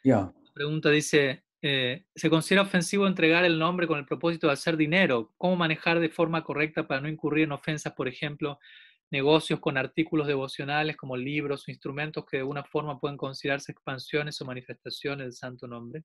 [0.03, 0.27] Yeah.
[0.43, 4.77] La pregunta dice, eh, ¿se considera ofensivo entregar el nombre con el propósito de hacer
[4.77, 5.33] dinero?
[5.35, 8.59] ¿Cómo manejar de forma correcta para no incurrir en ofensas, por ejemplo,
[9.09, 14.39] negocios con artículos devocionales como libros o instrumentos que de alguna forma pueden considerarse expansiones
[14.39, 16.03] o manifestaciones del santo nombre?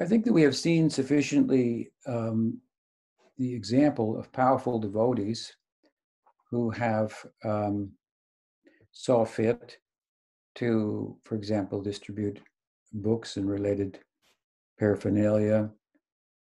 [0.00, 2.60] I think that we have seen sufficiently um,
[3.38, 5.56] the example of powerful devotees
[6.50, 7.14] who have
[7.44, 7.92] um,
[8.90, 9.78] saw fit
[10.56, 12.42] to, for example, distribute
[12.92, 13.98] books and related
[14.78, 15.70] paraphernalia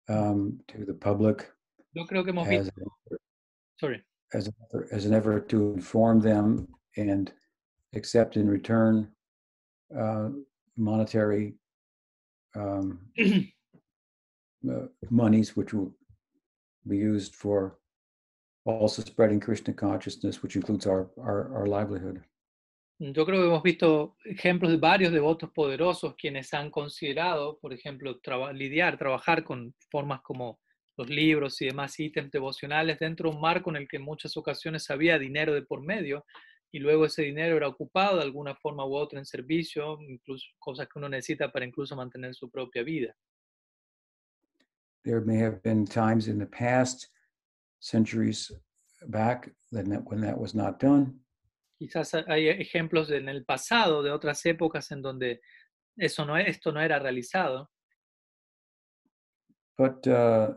[0.09, 1.51] um, to the public
[1.93, 3.17] Yo creo que hemos as, visto,
[3.79, 7.31] sorry, as, an effort, as an effort to inform them and
[7.95, 9.09] accept in return
[9.97, 10.29] uh,
[10.75, 11.55] monetary
[12.55, 15.91] um, uh, monies which will
[16.87, 17.79] be used for
[18.65, 22.21] also spreading Krishna consciousness, which includes our, our, our livelihood.
[22.99, 28.19] Yo creo que hemos visto ejemplos de varios devotos poderosos quienes han considerado, por ejemplo,
[28.19, 30.59] traba- lidiar, trabajar con formas como
[30.97, 34.35] los libros y demás ítems devocionales dentro de un marco en el que en muchas
[34.35, 36.25] ocasiones había dinero de por medio
[36.71, 40.87] y luego ese dinero era ocupado de alguna forma u otra en servicio, incluso cosas
[40.87, 43.15] que uno necesita para incluso mantener su propia vida.
[45.03, 47.09] There may have been times in the past,
[47.79, 48.51] centuries
[49.05, 51.26] back, when that was not done.
[51.77, 55.41] Quizás ha- hay ejemplos en el pasado de otras épocas en donde
[55.95, 57.69] eso no, esto no era realizado,
[59.77, 60.55] But uh,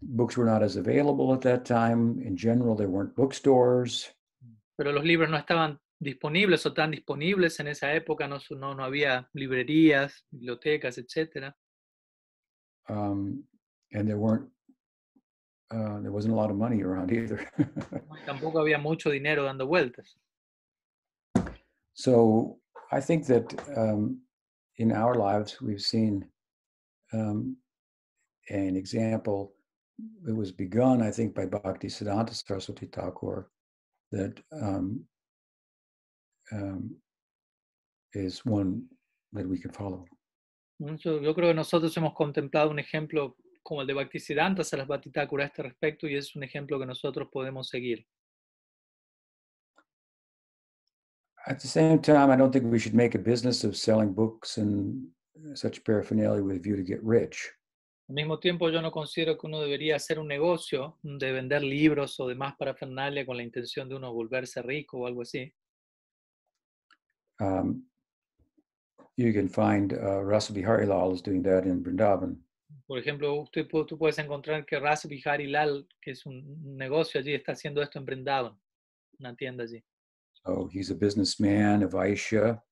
[0.00, 2.18] books were not as available at that time.
[2.22, 4.10] In general, there weren't bookstores.
[4.74, 8.84] pero los libros no estaban disponibles o tan disponibles en esa época, no, no, no
[8.84, 11.52] había librerías, bibliotecas, etc.
[12.88, 13.44] Um,
[13.92, 14.48] and there weren't,
[15.72, 17.48] uh, there wasn't a lot of money around either.
[18.26, 20.16] Tampoco había mucho dinero dando vueltas.
[21.94, 22.58] So
[22.90, 24.20] I think that um,
[24.78, 26.24] in our lives, we've seen
[27.12, 27.56] um,
[28.50, 29.52] an example.
[30.26, 33.50] It was begun, I think, by Bhakti Siddhanta Saraswati Thakur,
[34.10, 35.04] that um,
[36.50, 36.96] um,
[38.14, 38.84] is one
[39.32, 40.04] that we can follow.
[40.80, 40.96] ¿no?
[41.04, 45.44] Yo, yo creo que nosotros hemos contemplado un ejemplo como el de Bhaktisiddhanta Sarasvati a
[45.44, 48.06] este respecto y es un ejemplo que nosotros podemos seguir.
[51.46, 54.58] At the same time, I don't think we should make a business of selling books
[54.58, 55.08] and
[55.54, 57.50] such paraphernalia with a view to get rich.
[58.08, 62.20] Al mismo tiempo, yo no considero que uno debería hacer un negocio de vender libros
[62.20, 65.52] o demás parafernalia con la intención de uno volverse rico o algo así.
[67.40, 67.86] Um,
[69.16, 72.36] you can find uh, Rasa Bihari Lal is doing that in Vrindavan.
[72.92, 77.32] Por ejemplo, usted, tú puedes encontrar que Rasa Bihari Lal, que es un negocio allí,
[77.32, 78.60] está haciendo esto en Brindavan,
[79.18, 79.82] una tienda allí.
[80.44, 82.62] So he's a businessman, a Vaishya.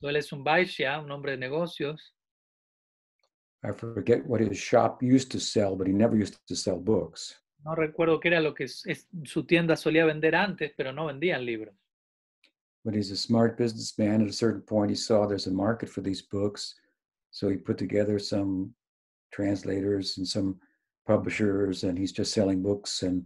[0.00, 2.14] Él es un Vaishya, un hombre de negocios.
[3.62, 7.38] I forget what his shop used to sell, but he never used to sell books.
[7.62, 11.04] No recuerdo qué era lo que es- es- su tienda solía vender antes, pero no
[11.04, 11.76] vendían libros.
[12.84, 14.22] But he's a smart businessman.
[14.22, 16.74] At a certain point, he saw there's a market for these books.
[17.28, 18.74] So he put together some
[19.30, 20.56] translators and some
[21.06, 23.02] publishers, and he's just selling books.
[23.02, 23.24] And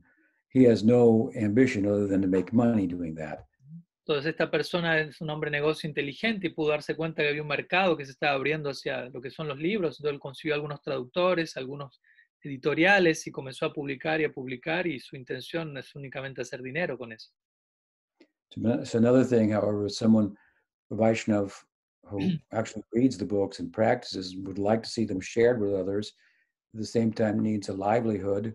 [0.49, 3.47] he has no ambition other than to make money doing that.
[4.05, 7.43] Entonces esta persona es un hombre de negocio inteligente y pudo darse cuenta que había
[7.43, 9.99] un mercado que se estaba abriendo hacia lo que son los libros.
[9.99, 12.01] Entonces él consiguió algunos traductores, algunos
[12.43, 16.99] editoriales y comenzó a publicar y a publicar y su intención es únicamente hacer dinero
[16.99, 17.31] con eso.
[18.85, 20.35] So another thing, however, someone,
[20.91, 21.53] Vaishnav,
[22.07, 26.13] who actually reads the books and practices, would like to see them shared with others.
[26.75, 28.55] At the same time, needs a livelihood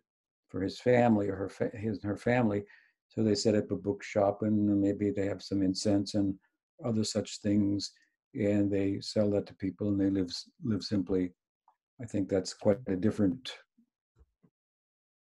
[0.49, 2.63] for his family or her fa- his her family.
[3.09, 6.35] So they set up a bookshop and maybe they have some incense and
[6.85, 7.91] other such things,
[8.35, 10.31] and they sell that to people and they live
[10.63, 11.33] live simply.
[12.01, 13.51] I think that's quite a different,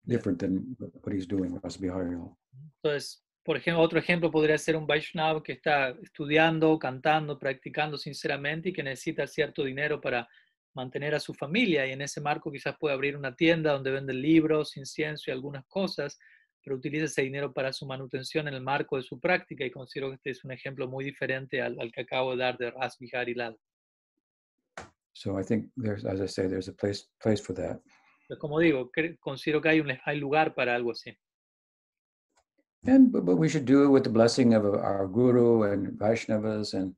[0.06, 1.58] different than what he's doing.
[1.62, 2.36] Rasa Bihari Lal.
[2.84, 3.16] Entonces,
[3.46, 8.72] por ejemplo, otro ejemplo podría ser un Vaishnav que está estudiando, cantando, practicando sinceramente y
[8.72, 10.28] que necesita cierto dinero para
[10.74, 14.12] mantener a su familia y en ese marco quizás puede abrir una tienda donde vende
[14.12, 16.18] libros, incienso y algunas cosas,
[16.60, 20.08] pero utiliza ese dinero para su manutención en el marco de su práctica y considero
[20.08, 22.98] que este es un ejemplo muy diferente al, al que acabo de dar de Ras
[22.98, 23.56] Bihari Lal.
[25.12, 27.80] So I think there's, as I say, there's a place place for that.
[28.26, 28.90] Pero como digo,
[29.20, 31.16] considero que hay, un, hay lugar para algo así.
[32.86, 36.74] And but, but we should do it with the blessing of our guru and Vaishnavas
[36.74, 36.94] and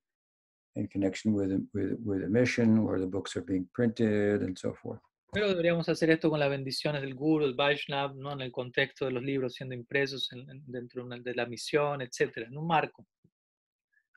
[0.77, 4.73] in connection with with with a mission where the books are being printed and so
[4.83, 5.01] forth.
[5.33, 8.33] Pero deberíamos hacer esto con las bendiciones del Guru, el Vaishnav, ¿no?
[8.33, 12.47] en el contexto de los libros siendo impresos en- en- dentro de, la misión, etcétera,
[12.49, 13.05] en un marco.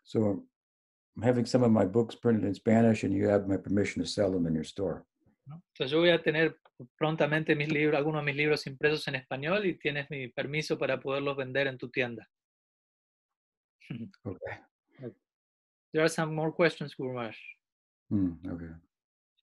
[0.05, 0.45] So
[1.17, 4.07] I'm having some of my books printed in Spanish, and you have my permission to
[4.07, 5.05] sell them in your store.
[5.51, 5.63] ¿No?
[5.73, 6.57] Entonces yo voy a tener
[6.97, 10.99] prontamente mis libros, algunos de mis libros impresos en español y tienes mi permiso para
[10.99, 12.27] poderlos vender en tu tienda.
[14.23, 15.11] Okay.
[15.93, 17.35] There are some more questions, Guru Maharaj.
[18.09, 18.73] Hmm, okay.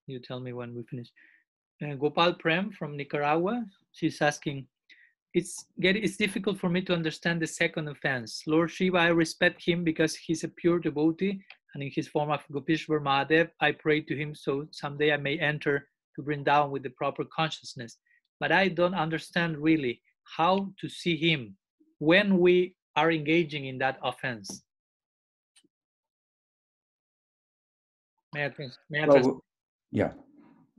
[0.07, 1.13] You tell me when we finish.
[1.83, 4.67] Uh, Gopal Prem from Nicaragua, she's asking,
[5.35, 8.43] it's get it's difficult for me to understand the second offense.
[8.47, 11.45] Lord Shiva, I respect him because he's a pure devotee,
[11.75, 15.39] and in his form of Gopishwar Mahadev, I pray to him so someday I may
[15.39, 15.89] enter
[16.19, 17.99] to bring down with the proper consciousness.
[18.41, 20.03] But I don't understand really
[20.37, 21.57] how to see him
[21.99, 24.65] when we are engaging in that offense.
[28.35, 28.53] May I,
[28.91, 29.45] may I Well,
[29.91, 30.13] yeah.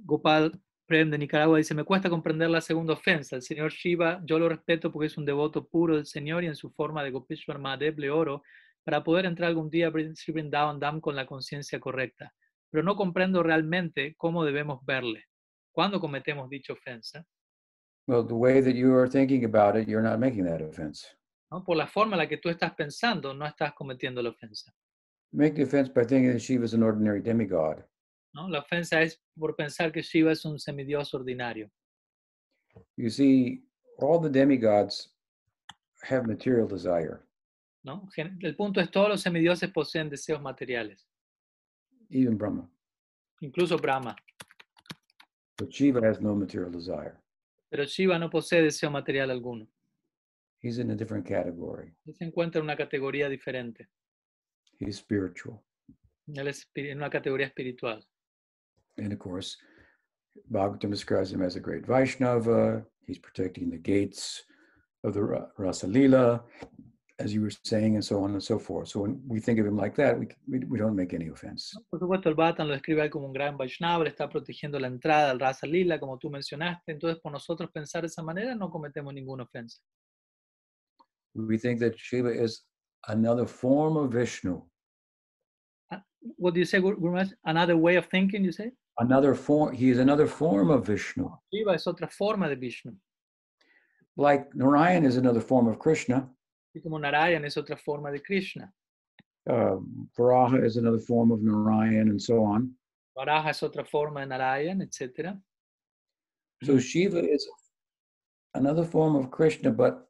[0.05, 0.51] Gopal
[0.85, 3.35] Prem de Nicaragua dice, me cuesta comprender la segunda ofensa.
[3.35, 6.55] El señor Shiva, yo lo respeto porque es un devoto puro del Señor y en
[6.55, 8.43] su forma de Gopishwar Mahadev le oro
[8.83, 12.33] para poder entrar algún día a Sri Vrindavan Dham con la conciencia correcta.
[12.71, 15.28] Pero no comprendo realmente cómo debemos verle.
[15.79, 17.25] ¿Cuándo cometemos dicha ofensa?
[18.05, 21.07] Well, the way that you are thinking about it, you're not making that offense.
[21.49, 21.63] ¿no?
[21.63, 24.73] Por la forma en la que tú estás pensando, no estás cometiendo la ofensa.
[25.31, 27.81] Make the offense by thinking that Shiva is an ordinary demigod.
[28.33, 28.49] ¿no?
[28.49, 31.71] La ofensa es por pensar que Shiva es un semidios ordinario.
[32.97, 33.63] You see,
[33.99, 35.13] all the demigods
[36.03, 37.21] have material desire.
[37.85, 38.09] ¿no?
[38.17, 41.07] El punto es todos los semidioses poseen deseos materiales,
[42.09, 42.69] even Brahma.
[43.39, 44.13] incluso Brahma.
[45.59, 47.17] But Shiva has no material desire.
[47.69, 49.67] Pero Shiva no posee deseo material alguno.
[50.61, 51.93] He's in a different category.
[52.07, 53.87] Él se encuentra en una categoría diferente.
[54.79, 55.61] He's spiritual.
[56.33, 58.05] Él es en una categoría espiritual.
[58.97, 59.57] And of course,
[60.49, 62.85] Bhagavatam describes him as a great Vaishnava.
[63.05, 64.43] He's protecting the gates
[65.03, 66.43] of the Ra- Rasa Lila,
[67.19, 68.87] as you were saying, and so on and so forth.
[68.87, 71.75] So when we think of him like that, we, we, we don't make any offense.
[71.89, 75.31] Por supuesto, el Bhattan lo describe como un gran Vaishnava, le está protegiendo la entrada
[75.31, 76.91] al Rasa Lila, como tú mencionaste.
[76.93, 79.81] Entonces, por nosotros pensar de esa manera, no cometemos ninguna ofensa.
[81.35, 82.65] We think that Shiva is
[83.07, 84.61] another form of Vishnu,
[85.91, 86.03] ah,
[86.37, 87.33] What do you say, Guru Guru Maharaj?
[87.45, 88.71] Another way of thinking, you say?
[88.99, 89.73] another form.
[89.73, 91.29] He is another form of Vishnu.
[91.53, 92.93] Shiva es otra forma de Vishnu.
[94.17, 96.29] Like Narayan is another form of Krishna.
[96.79, 98.71] Y como Narayan es otra forma de Krishna.
[99.49, 99.79] Uh,
[100.17, 102.73] Varaha is another form of Narayan, and so on.
[103.17, 105.37] Varaha es otra forma de Narayan, etc.
[106.63, 107.45] So Shiva is
[108.53, 110.07] another form of Krishna, but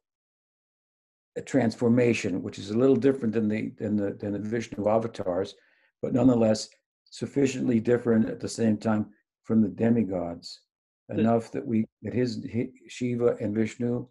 [1.36, 5.56] a transformation, which is a little different than the than the than the Vishnu avatars,
[6.02, 6.68] but nonetheless
[7.10, 9.06] sufficiently different at the same time
[9.42, 10.60] from the demigods,
[11.08, 14.06] enough that we that his, hi Shiva and Vishnu,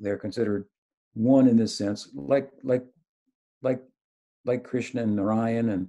[0.00, 0.66] they're considered
[1.16, 2.84] one in this sense, like like
[3.62, 3.82] like
[4.44, 5.88] like Krishna and Narayan and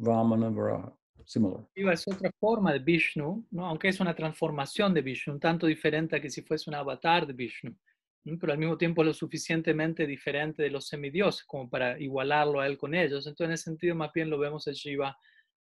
[0.00, 0.92] Vamana Varaha,
[1.26, 1.66] similar.
[1.76, 3.66] Shiva es otra forma de Vishnu, ¿no?
[3.66, 7.26] aunque es una transformación de Vishnu, un tanto diferente a que si fuese un avatar
[7.26, 7.76] de Vishnu,
[8.24, 8.38] ¿no?
[8.38, 12.78] pero al mismo tiempo lo suficientemente diferente de los semidioses como para igualarlo a él
[12.78, 13.26] con ellos.
[13.26, 15.16] Entonces, en ese sentido, más bien lo vemos a Shiva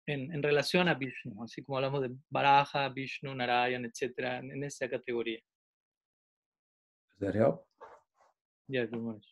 [0.06, 4.64] en, en relación a Vishnu, así como hablamos de Varaha, Vishnu, Narayan, etcétera, en, en
[4.66, 5.40] esa categoría.
[7.18, 7.71] Does that help?
[8.72, 9.26] Yeah, very much.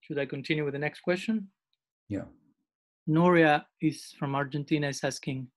[0.00, 1.48] Should I continue with the next question?
[2.08, 2.24] Yeah.
[3.06, 5.48] Noria is from Argentina is asking,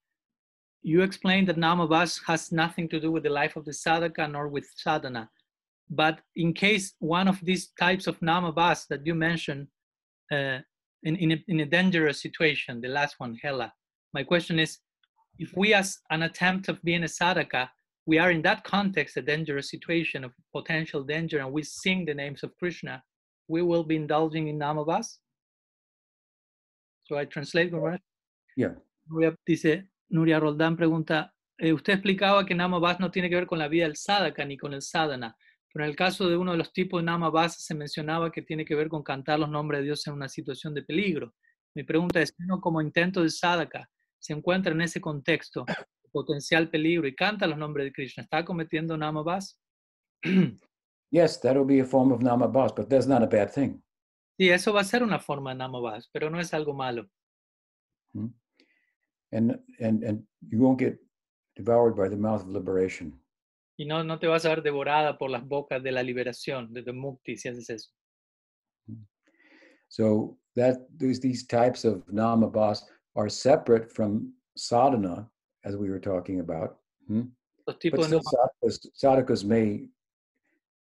[0.84, 4.50] you explained that Namavas has nothing to do with the life of the sadhaka nor
[4.50, 5.30] with sadhana.
[5.90, 9.68] But in case one of these types of Namavas that you mentioned
[10.34, 10.60] uh,
[11.04, 13.72] in, in, a, in a dangerous situation, the last one, Hela,
[14.14, 14.80] my question is,
[15.40, 17.70] if we as an attempt of being a sadhaka,
[18.06, 22.14] we are in that context, a dangerous situation of potential danger, and we sing the
[22.14, 23.04] names of Krishna,
[23.48, 25.18] we will be indulging in Namavas?
[27.04, 28.00] So I translate, Gurmaharaj.
[28.56, 28.74] Yeah.
[29.46, 33.68] Dice, Nuria Roldán pregunta, eh, usted explicaba que Namavas no tiene que ver con la
[33.68, 35.36] vida del sadhaka ni con el sadhana,
[35.72, 38.66] pero en el caso de uno de los tipos de Namavas se mencionaba que tiene
[38.66, 41.34] que ver con cantar los nombres de Dios en una situación de peligro.
[41.76, 45.66] Mi pregunta es, uno como intento de sadhaka se encuentra en ese contexto,
[46.16, 49.60] potencial peligro, y canta los nombres de Krishna, ¿está cometiendo Namavas?
[51.12, 53.82] Yes, that'll be a form of namabas, but that's not a bad thing.
[54.38, 57.06] Sí, eso va a ser una forma de Namavas, pero no es algo malo.
[59.32, 60.98] And and and you won't get
[61.56, 63.14] devoured by the mouth of liberation.
[63.78, 66.82] Y no, no te vas a ver devorada por las bocas de la liberación, de,
[66.82, 67.92] de mukti, si haces eso.
[69.88, 72.84] So that these these types of namabas
[73.16, 75.30] are separate from sadhana,
[75.66, 76.78] as we were talking about.
[77.08, 77.24] Hmm?
[77.66, 79.90] But de still, sadhakas, sadhakas may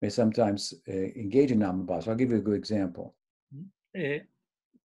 [0.03, 2.09] may sometimes uh, engage in namabhas.
[2.09, 3.15] I'll give you a good example.
[3.95, 4.27] eh,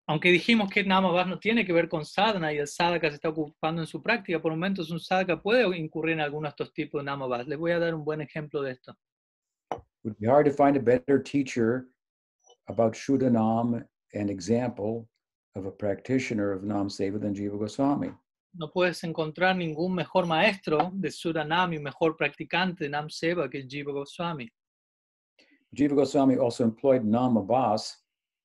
[0.06, 3.28] aunque dijimos que Namabhas no tiene que ver con sadhana y el sadhaka se está
[3.28, 7.00] ocupando en su práctica, por momentos un sadhaka puede incurrir en algunos de estos tipos
[7.00, 7.46] de Namabhas.
[7.46, 8.96] Les voy a dar un buen ejemplo de esto.
[9.72, 11.86] It would be hard to find a better teacher
[12.68, 15.06] about Shuddhanam and example
[15.54, 18.10] of a practitioner of Nam Seva than Jiva Goswami.
[18.52, 23.62] No puedes encontrar ningún mejor maestro de Suranam y mejor practicante de Nam Seva que
[23.62, 24.50] Jiva Goswami.
[25.72, 27.94] Jiva Goswami also employed Namabhas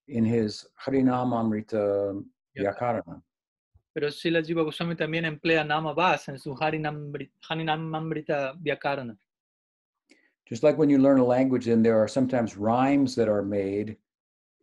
[0.07, 2.23] in his Harinamamrita
[2.55, 3.21] Vyakarana.
[3.93, 9.17] Pero Sila Jiva Goswami también emplea Namabhas en su Harinamamrita Vyakarana.
[10.47, 13.97] Just like when you learn a language, and there are sometimes rhymes that are made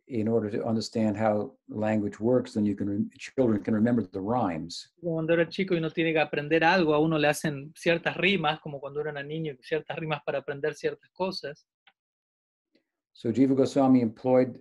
[0.07, 4.91] in order to understand how language works, then you can children can remember the rhymes.
[5.01, 8.59] Cuando era chico y uno tiene que aprender algo, a uno le hacen ciertas rimas,
[8.59, 11.65] como cuando era niño, ciertas rimas para aprender ciertas cosas.
[13.13, 14.59] So Jiva Goswami employed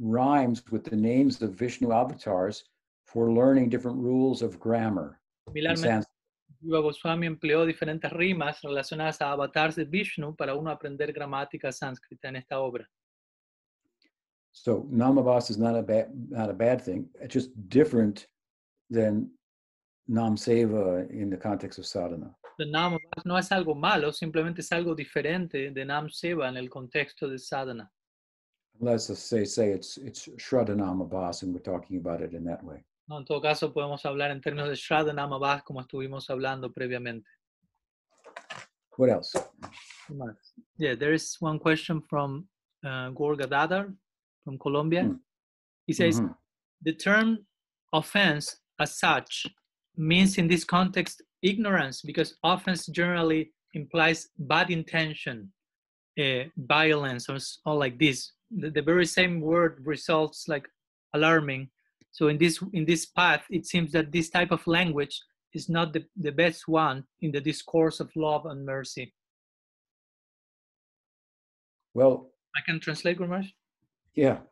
[0.00, 2.64] rhymes with the names of Vishnu avatars
[3.04, 5.20] for learning different rules of grammar.
[5.46, 6.06] Similarmente.
[6.60, 12.28] Jiva Goswami empleó diferentes rimas relacionadas a avatars de Vishnu para uno aprender gramática sánscrita
[12.28, 12.88] en esta obra.
[14.54, 17.08] So Namabhas is not a bad not a bad thing.
[17.20, 18.28] It's just different
[18.88, 19.30] than
[20.06, 22.30] Nam Seva in the context of sadhana.
[22.60, 26.68] El Namabhas no es algo malo, simplemente es algo diferente de Nam Seva en el
[26.68, 27.90] contexto de sadhana.
[28.78, 32.62] Let's just say say it's it's Shraddha Namabhas, and we're talking about it in that
[32.62, 32.84] way.
[33.08, 33.18] ¿no?
[33.18, 37.26] En todo caso, podemos hablar en términos de Shraddha Namabhas como estuvimos hablando previamente.
[38.96, 39.34] What else?
[40.78, 42.46] Yeah, there is one question from
[42.84, 43.92] uh, Gorga Dadar
[44.44, 45.04] from Colombia.
[45.04, 45.20] Mm.
[45.86, 46.36] He says, Mhm.
[46.82, 47.46] the term
[47.92, 49.46] offense as such
[49.96, 55.52] means in this context ignorance because offense generally implies bad intention,
[56.18, 57.28] uh, violence,
[57.66, 58.32] or like this.
[58.50, 60.68] The, the very same word results like
[61.12, 61.70] alarming.
[62.12, 65.20] So in this in this path, it seems that this type of language
[65.52, 69.14] is not the, the best one in the discourse of love and mercy.
[71.94, 73.52] Well, I can translate, Gurmaj?
[74.14, 74.44] Yeah.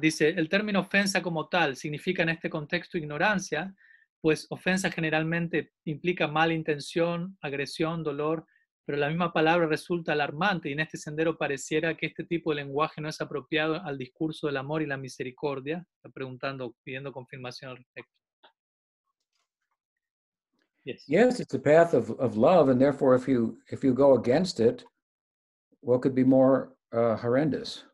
[0.00, 3.74] Dice, el término ofensa como tal significa en este contexto ignorancia,
[4.20, 8.46] pues ofensa generalmente implica mala intención, agresión, dolor,
[8.84, 12.56] pero la misma palabra resulta alarmante y en este sendero pareciera que este tipo de
[12.56, 15.84] lenguaje no es apropiado al discurso del amor y la misericordia.
[15.96, 18.12] Está preguntando, pidiendo confirmación al respecto.
[20.84, 21.04] Yes.
[21.06, 24.60] Yes, it's a path of, of love, and therefore, if you if you go against
[24.60, 24.82] it,
[25.82, 27.84] what could be more uh, horrendous?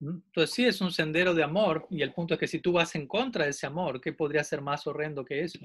[0.00, 2.94] Entonces sí es un sendero de amor y el punto es que si tú vas
[2.94, 5.58] en contra de ese amor, ¿qué podría ser más horrendo que eso?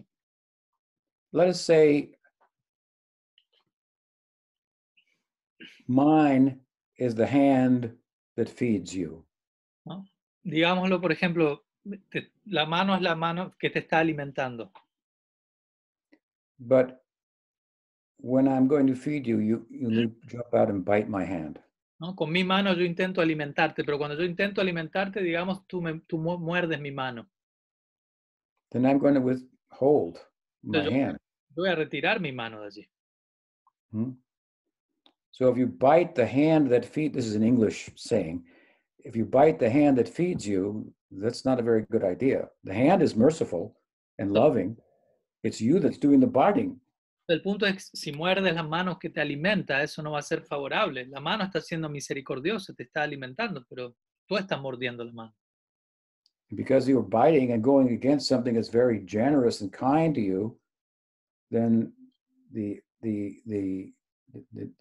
[1.34, 2.16] Let us say
[5.88, 6.60] mine
[6.98, 7.98] is the hand
[8.36, 9.26] that feeds you.
[10.44, 11.66] Digámoslo, por ejemplo,
[12.10, 14.72] te- la mano es la mano que te está alimentando.
[16.58, 17.02] But
[18.18, 21.60] when I'm going to feed you, you you jump out and bite my hand.
[22.02, 22.16] ¿No?
[22.16, 26.18] Con mi mano yo intento alimentarte, pero cuando yo intento alimentarte, digamos, tú, me, tú
[26.18, 27.30] muerdes mi mano.
[28.72, 30.18] Then I'm going to withhold
[30.64, 31.18] my yo- hand.
[31.56, 32.90] Voy a retirar mi mano de allí.
[33.92, 34.12] Hmm?
[35.32, 38.44] So if you bite the hand that feed, this is an English saying,
[39.04, 42.50] if you bite the hand that feeds you, that's not a very good idea.
[42.64, 43.76] The hand is merciful
[44.18, 44.78] and loving.
[45.44, 46.80] It's you that's doing the biting.
[47.34, 50.42] El punto es, si muerdes las manos que te alimenta, eso no va a ser
[50.42, 51.06] favorable.
[51.08, 53.96] La mano está siendo misericordiosa, te está alimentando, pero
[54.28, 55.36] tú estás mordiendo la mano.
[56.54, 60.60] Because you're biting and going against something that's very generous and kind to you,
[61.50, 61.94] then
[62.52, 63.94] the the the
[64.54, 64.74] the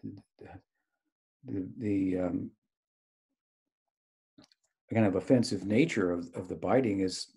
[1.44, 2.50] the, the, um,
[4.92, 7.28] kind of offensive nature of the biting is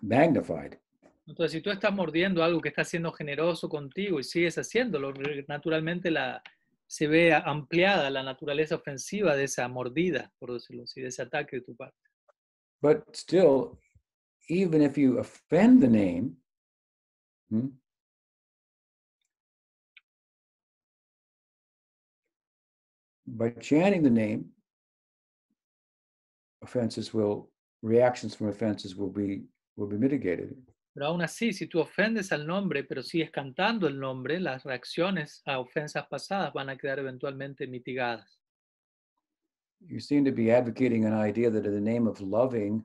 [0.00, 0.78] magnified.
[1.30, 5.14] Entonces, si tú estás mordiendo algo que está siendo generoso contigo y sigues haciéndolo,
[5.46, 6.42] naturalmente la,
[6.88, 11.58] se ve ampliada la naturaleza ofensiva de esa mordida, por decirlo así, de ese ataque
[11.58, 11.96] de tu parte.
[12.82, 13.78] But still,
[14.48, 16.36] even if you offend the name,
[17.48, 17.68] hmm,
[23.24, 24.46] by chanting the name,
[26.60, 27.52] offenses will
[27.82, 29.44] reactions from offenses will be
[29.76, 30.56] will be mitigated.
[31.00, 35.40] Pero aún así, si tú ofendes al nombre, pero sigues cantando el nombre, las reacciones
[35.46, 38.38] a ofensas pasadas van a quedar eventualmente mitigadas.
[39.80, 42.84] You seem to be advocating an idea that in the name of loving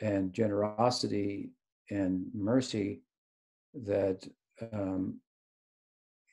[0.00, 1.52] and generosity
[1.92, 3.04] and mercy,
[3.72, 4.28] that
[4.72, 5.20] um,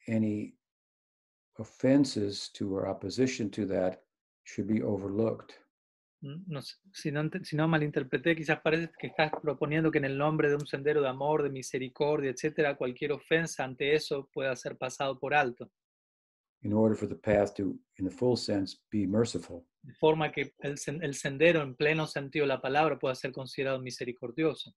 [0.08, 0.56] any
[1.60, 4.02] offenses to or opposition to that
[4.46, 5.60] should be overlooked.
[6.22, 10.06] Mm, No, sé, si, no, si no malinterpreté, quizás parece que estás proponiendo que en
[10.06, 14.56] el nombre de un sendero de amor, de misericordia, etcétera, cualquier ofensa ante eso pueda
[14.56, 15.70] ser pasado por alto,
[16.64, 19.64] in order for the path to, in the full sense, be merciful.
[19.84, 23.80] de forma que el, el sendero en pleno sentido de la palabra pueda ser considerado
[23.80, 24.74] misericordioso.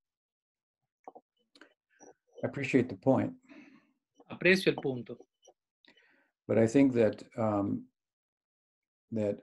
[2.42, 3.34] I appreciate the point,
[4.28, 5.18] Aprecio el punto,
[6.46, 7.88] but I think that um,
[9.12, 9.42] that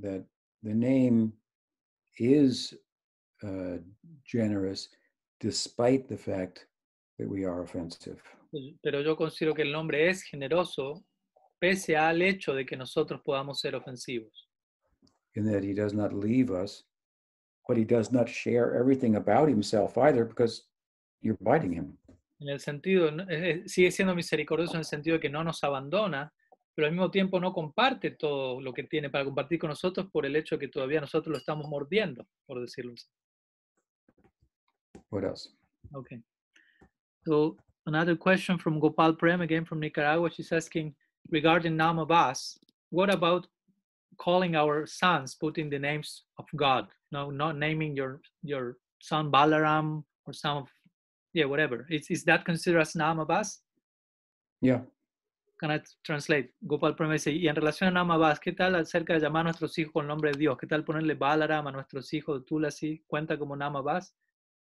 [0.00, 0.24] that
[0.62, 1.32] the name
[2.18, 2.74] is
[3.42, 3.78] uh,
[4.24, 4.88] generous,
[5.40, 6.66] despite the fact
[7.18, 8.20] that we are offensive.
[8.82, 11.04] pero yo considero que el nombre es generoso
[11.58, 14.48] pese al hecho de que nosotros podamos ser ofensivos.
[15.36, 16.84] in that he does not leave us,
[17.66, 20.62] but he does not share everything about himself either because
[21.20, 21.98] you're biting him.
[22.40, 25.62] En el sentido, eh, eh, sigue siendo misericordioso en el sentido de que no nos
[25.64, 26.32] abandona,
[26.74, 30.26] pero al mismo tiempo no comparte todo lo que tiene para compartir con nosotros por
[30.26, 33.06] el hecho de que todavía nosotros lo estamos mordiendo, por decirlo así.
[35.10, 35.50] What else?
[35.92, 36.22] Okay.
[37.26, 37.56] So
[37.86, 40.30] another question from Gopal Prem, again from Nicaragua.
[40.30, 40.94] She's asking
[41.30, 42.58] regarding Namabas,
[42.90, 43.46] what about
[44.18, 46.88] calling our sons, putting the names of God?
[47.12, 50.68] No, not naming your your son Balaram or some of
[51.32, 51.86] yeah, whatever.
[51.90, 53.58] Is is that considered as Namabas?
[54.60, 54.80] Yeah,
[55.64, 56.52] Can I translate?
[56.60, 59.78] Gopal Prem dice, y en relación a Namabas, ¿qué tal acerca de llamar a nuestros
[59.78, 60.58] hijos con el nombre de Dios?
[60.58, 63.02] ¿Qué tal ponerle Balaram a nuestros hijos Tulasi?
[63.06, 64.14] ¿Cuenta como Namabas?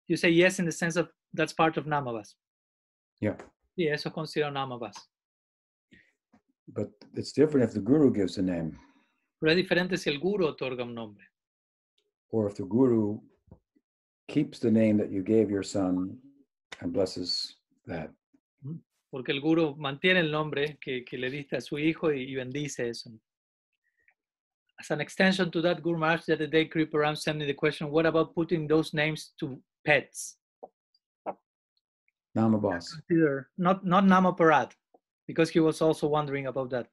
[0.06, 2.36] You say yes in the sense of that's part of Namabas.
[3.18, 3.34] yeah.
[3.74, 4.94] Sí, eso es considerado Namabas.
[6.68, 8.78] But it's different if the guru gives the name
[9.40, 11.24] Pero es diferente si el guru otorga un nombre.
[12.28, 13.20] or if the guru
[14.28, 16.18] keeps the name that you gave your son
[16.82, 17.56] and blesses
[17.86, 18.10] that.
[19.14, 22.34] Porque el guru mantiene el nombre que, que le diste a su hijo y, y
[22.34, 23.10] bendice eso.
[24.76, 27.92] As an extension to that, Guru Maharaj the other day, Kriparam sent me the question,
[27.92, 30.40] what about putting those names to pets?
[32.36, 32.90] Namabas.
[32.90, 34.72] Consider, not, not Namaparat,
[35.28, 36.88] because he was also wondering about that.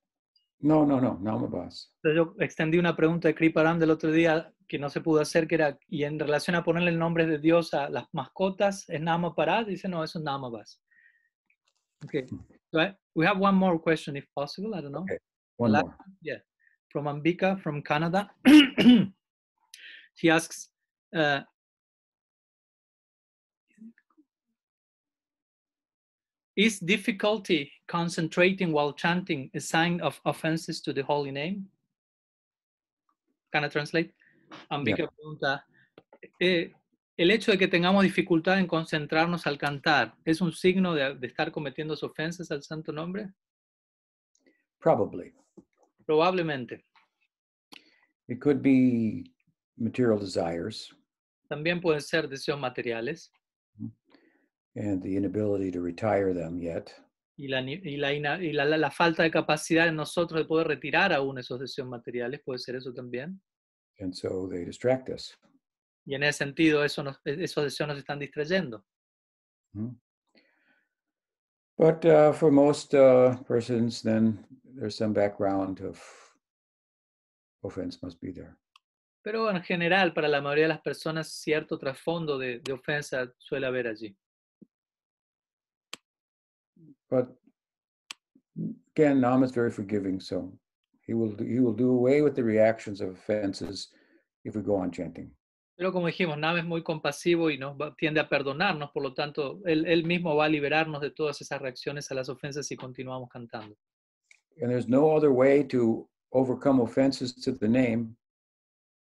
[0.62, 1.88] No, no, no, Namabas.
[2.04, 5.56] Yo extendí una pregunta de Kriparam del otro día que no se pudo hacer, que
[5.56, 9.66] era, y en relación a ponerle el nombre de Dios a las mascotas, ¿es Namaparat?
[9.66, 10.80] Dice, no, eso es Namabas.
[12.06, 12.26] Okay,
[12.72, 15.04] so I- we have one more question if possible, I don't know.
[15.04, 15.18] Okay.
[15.58, 15.96] One La- more.
[16.90, 18.30] From Ambika from Canada.
[20.16, 20.70] she asks,
[21.16, 21.42] uh,
[26.56, 31.70] is difficulty concentrating while chanting a sign of offenses to the holy name?
[33.54, 34.14] Can I translate?
[34.70, 35.62] Ambika pregunta,
[36.42, 36.68] eh,
[37.18, 41.28] el hecho de que tengamos dificultad en concentrarnos al cantar, ¿es un signo de, de
[41.28, 43.30] estar cometiendo ofensas al santo nombre?
[44.80, 45.34] Probably.
[46.06, 46.86] Probablemente.
[48.28, 49.24] It could be
[49.78, 50.90] material desires
[51.50, 53.32] También pueden ser deseos materiales
[54.76, 56.92] and the inability to retire them yet.
[57.38, 61.12] y, la, y, la, y la- la falta de capacidad en nosotros de poder retirar
[61.12, 63.42] aún esos deseos materiales, puede ser eso también.
[64.00, 65.38] And so they distract us.
[66.06, 68.84] Y en ese sentido, eso nos- e- esos deseos nos están distrayendo.
[71.78, 74.46] But uh, for most uh, persons, then
[74.76, 76.00] there's some background of
[77.64, 78.58] offense must be there.
[79.24, 83.68] Pero en general, para la mayoría de las personas, cierto trasfondo de, de ofensa suele
[83.68, 84.16] haber allí.
[87.10, 87.28] But
[88.96, 90.52] again, Nam is very forgiving, so
[91.06, 93.90] he will he will do away with the reactions of offenses
[94.44, 95.32] if we go on chanting.
[95.82, 99.16] Pero como dijimos, Nam es muy compasivo y nos va- tiende a perdonarnos, por lo
[99.16, 102.76] tanto, él, él mismo va a liberarnos de todas esas reacciones a las ofensas si
[102.76, 103.76] continuamos cantando.
[104.62, 108.16] And there's no other way to overcome offenses to the name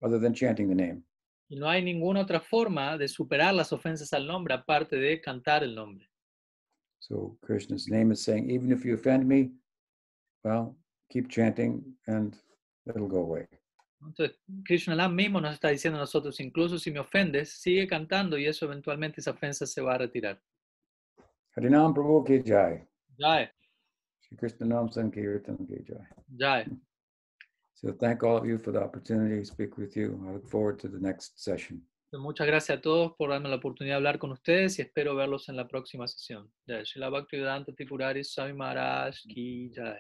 [0.04, 1.02] other than chanting the name.
[1.50, 5.64] Y no hay ninguna otra forma de superar las ofensas al nombre aparte de cantar
[5.64, 6.08] el nombre.
[7.00, 9.50] So Krishna's name is saying, even if you offend me,
[10.44, 10.78] well,
[11.12, 12.38] keep chanting and
[12.86, 13.48] it'll go away.
[14.02, 18.46] Entonces, Krishna mismo nos está diciendo a nosotros, incluso si me ofendes, sigue cantando y
[18.46, 20.42] eso eventualmente esa ofensa se va a retirar.
[21.56, 22.88] Harinam Prabhu Ki Jai.
[23.18, 23.50] Jai,
[24.22, 26.08] Shri Krishna Nam Sankirtan Ki Jai.
[26.38, 26.66] Jai.
[27.74, 30.20] So thank all of you for the opportunity to speak with you.
[30.28, 31.82] I look forward to the next session.
[32.12, 35.48] Muchas gracias a todos por darme la oportunidad de hablar con ustedes y espero verlos
[35.48, 36.52] en la próxima sesión.
[36.68, 40.00] Jai, Shila Bhaktivedanta Tripurari Swami Maharaj Ki Jai.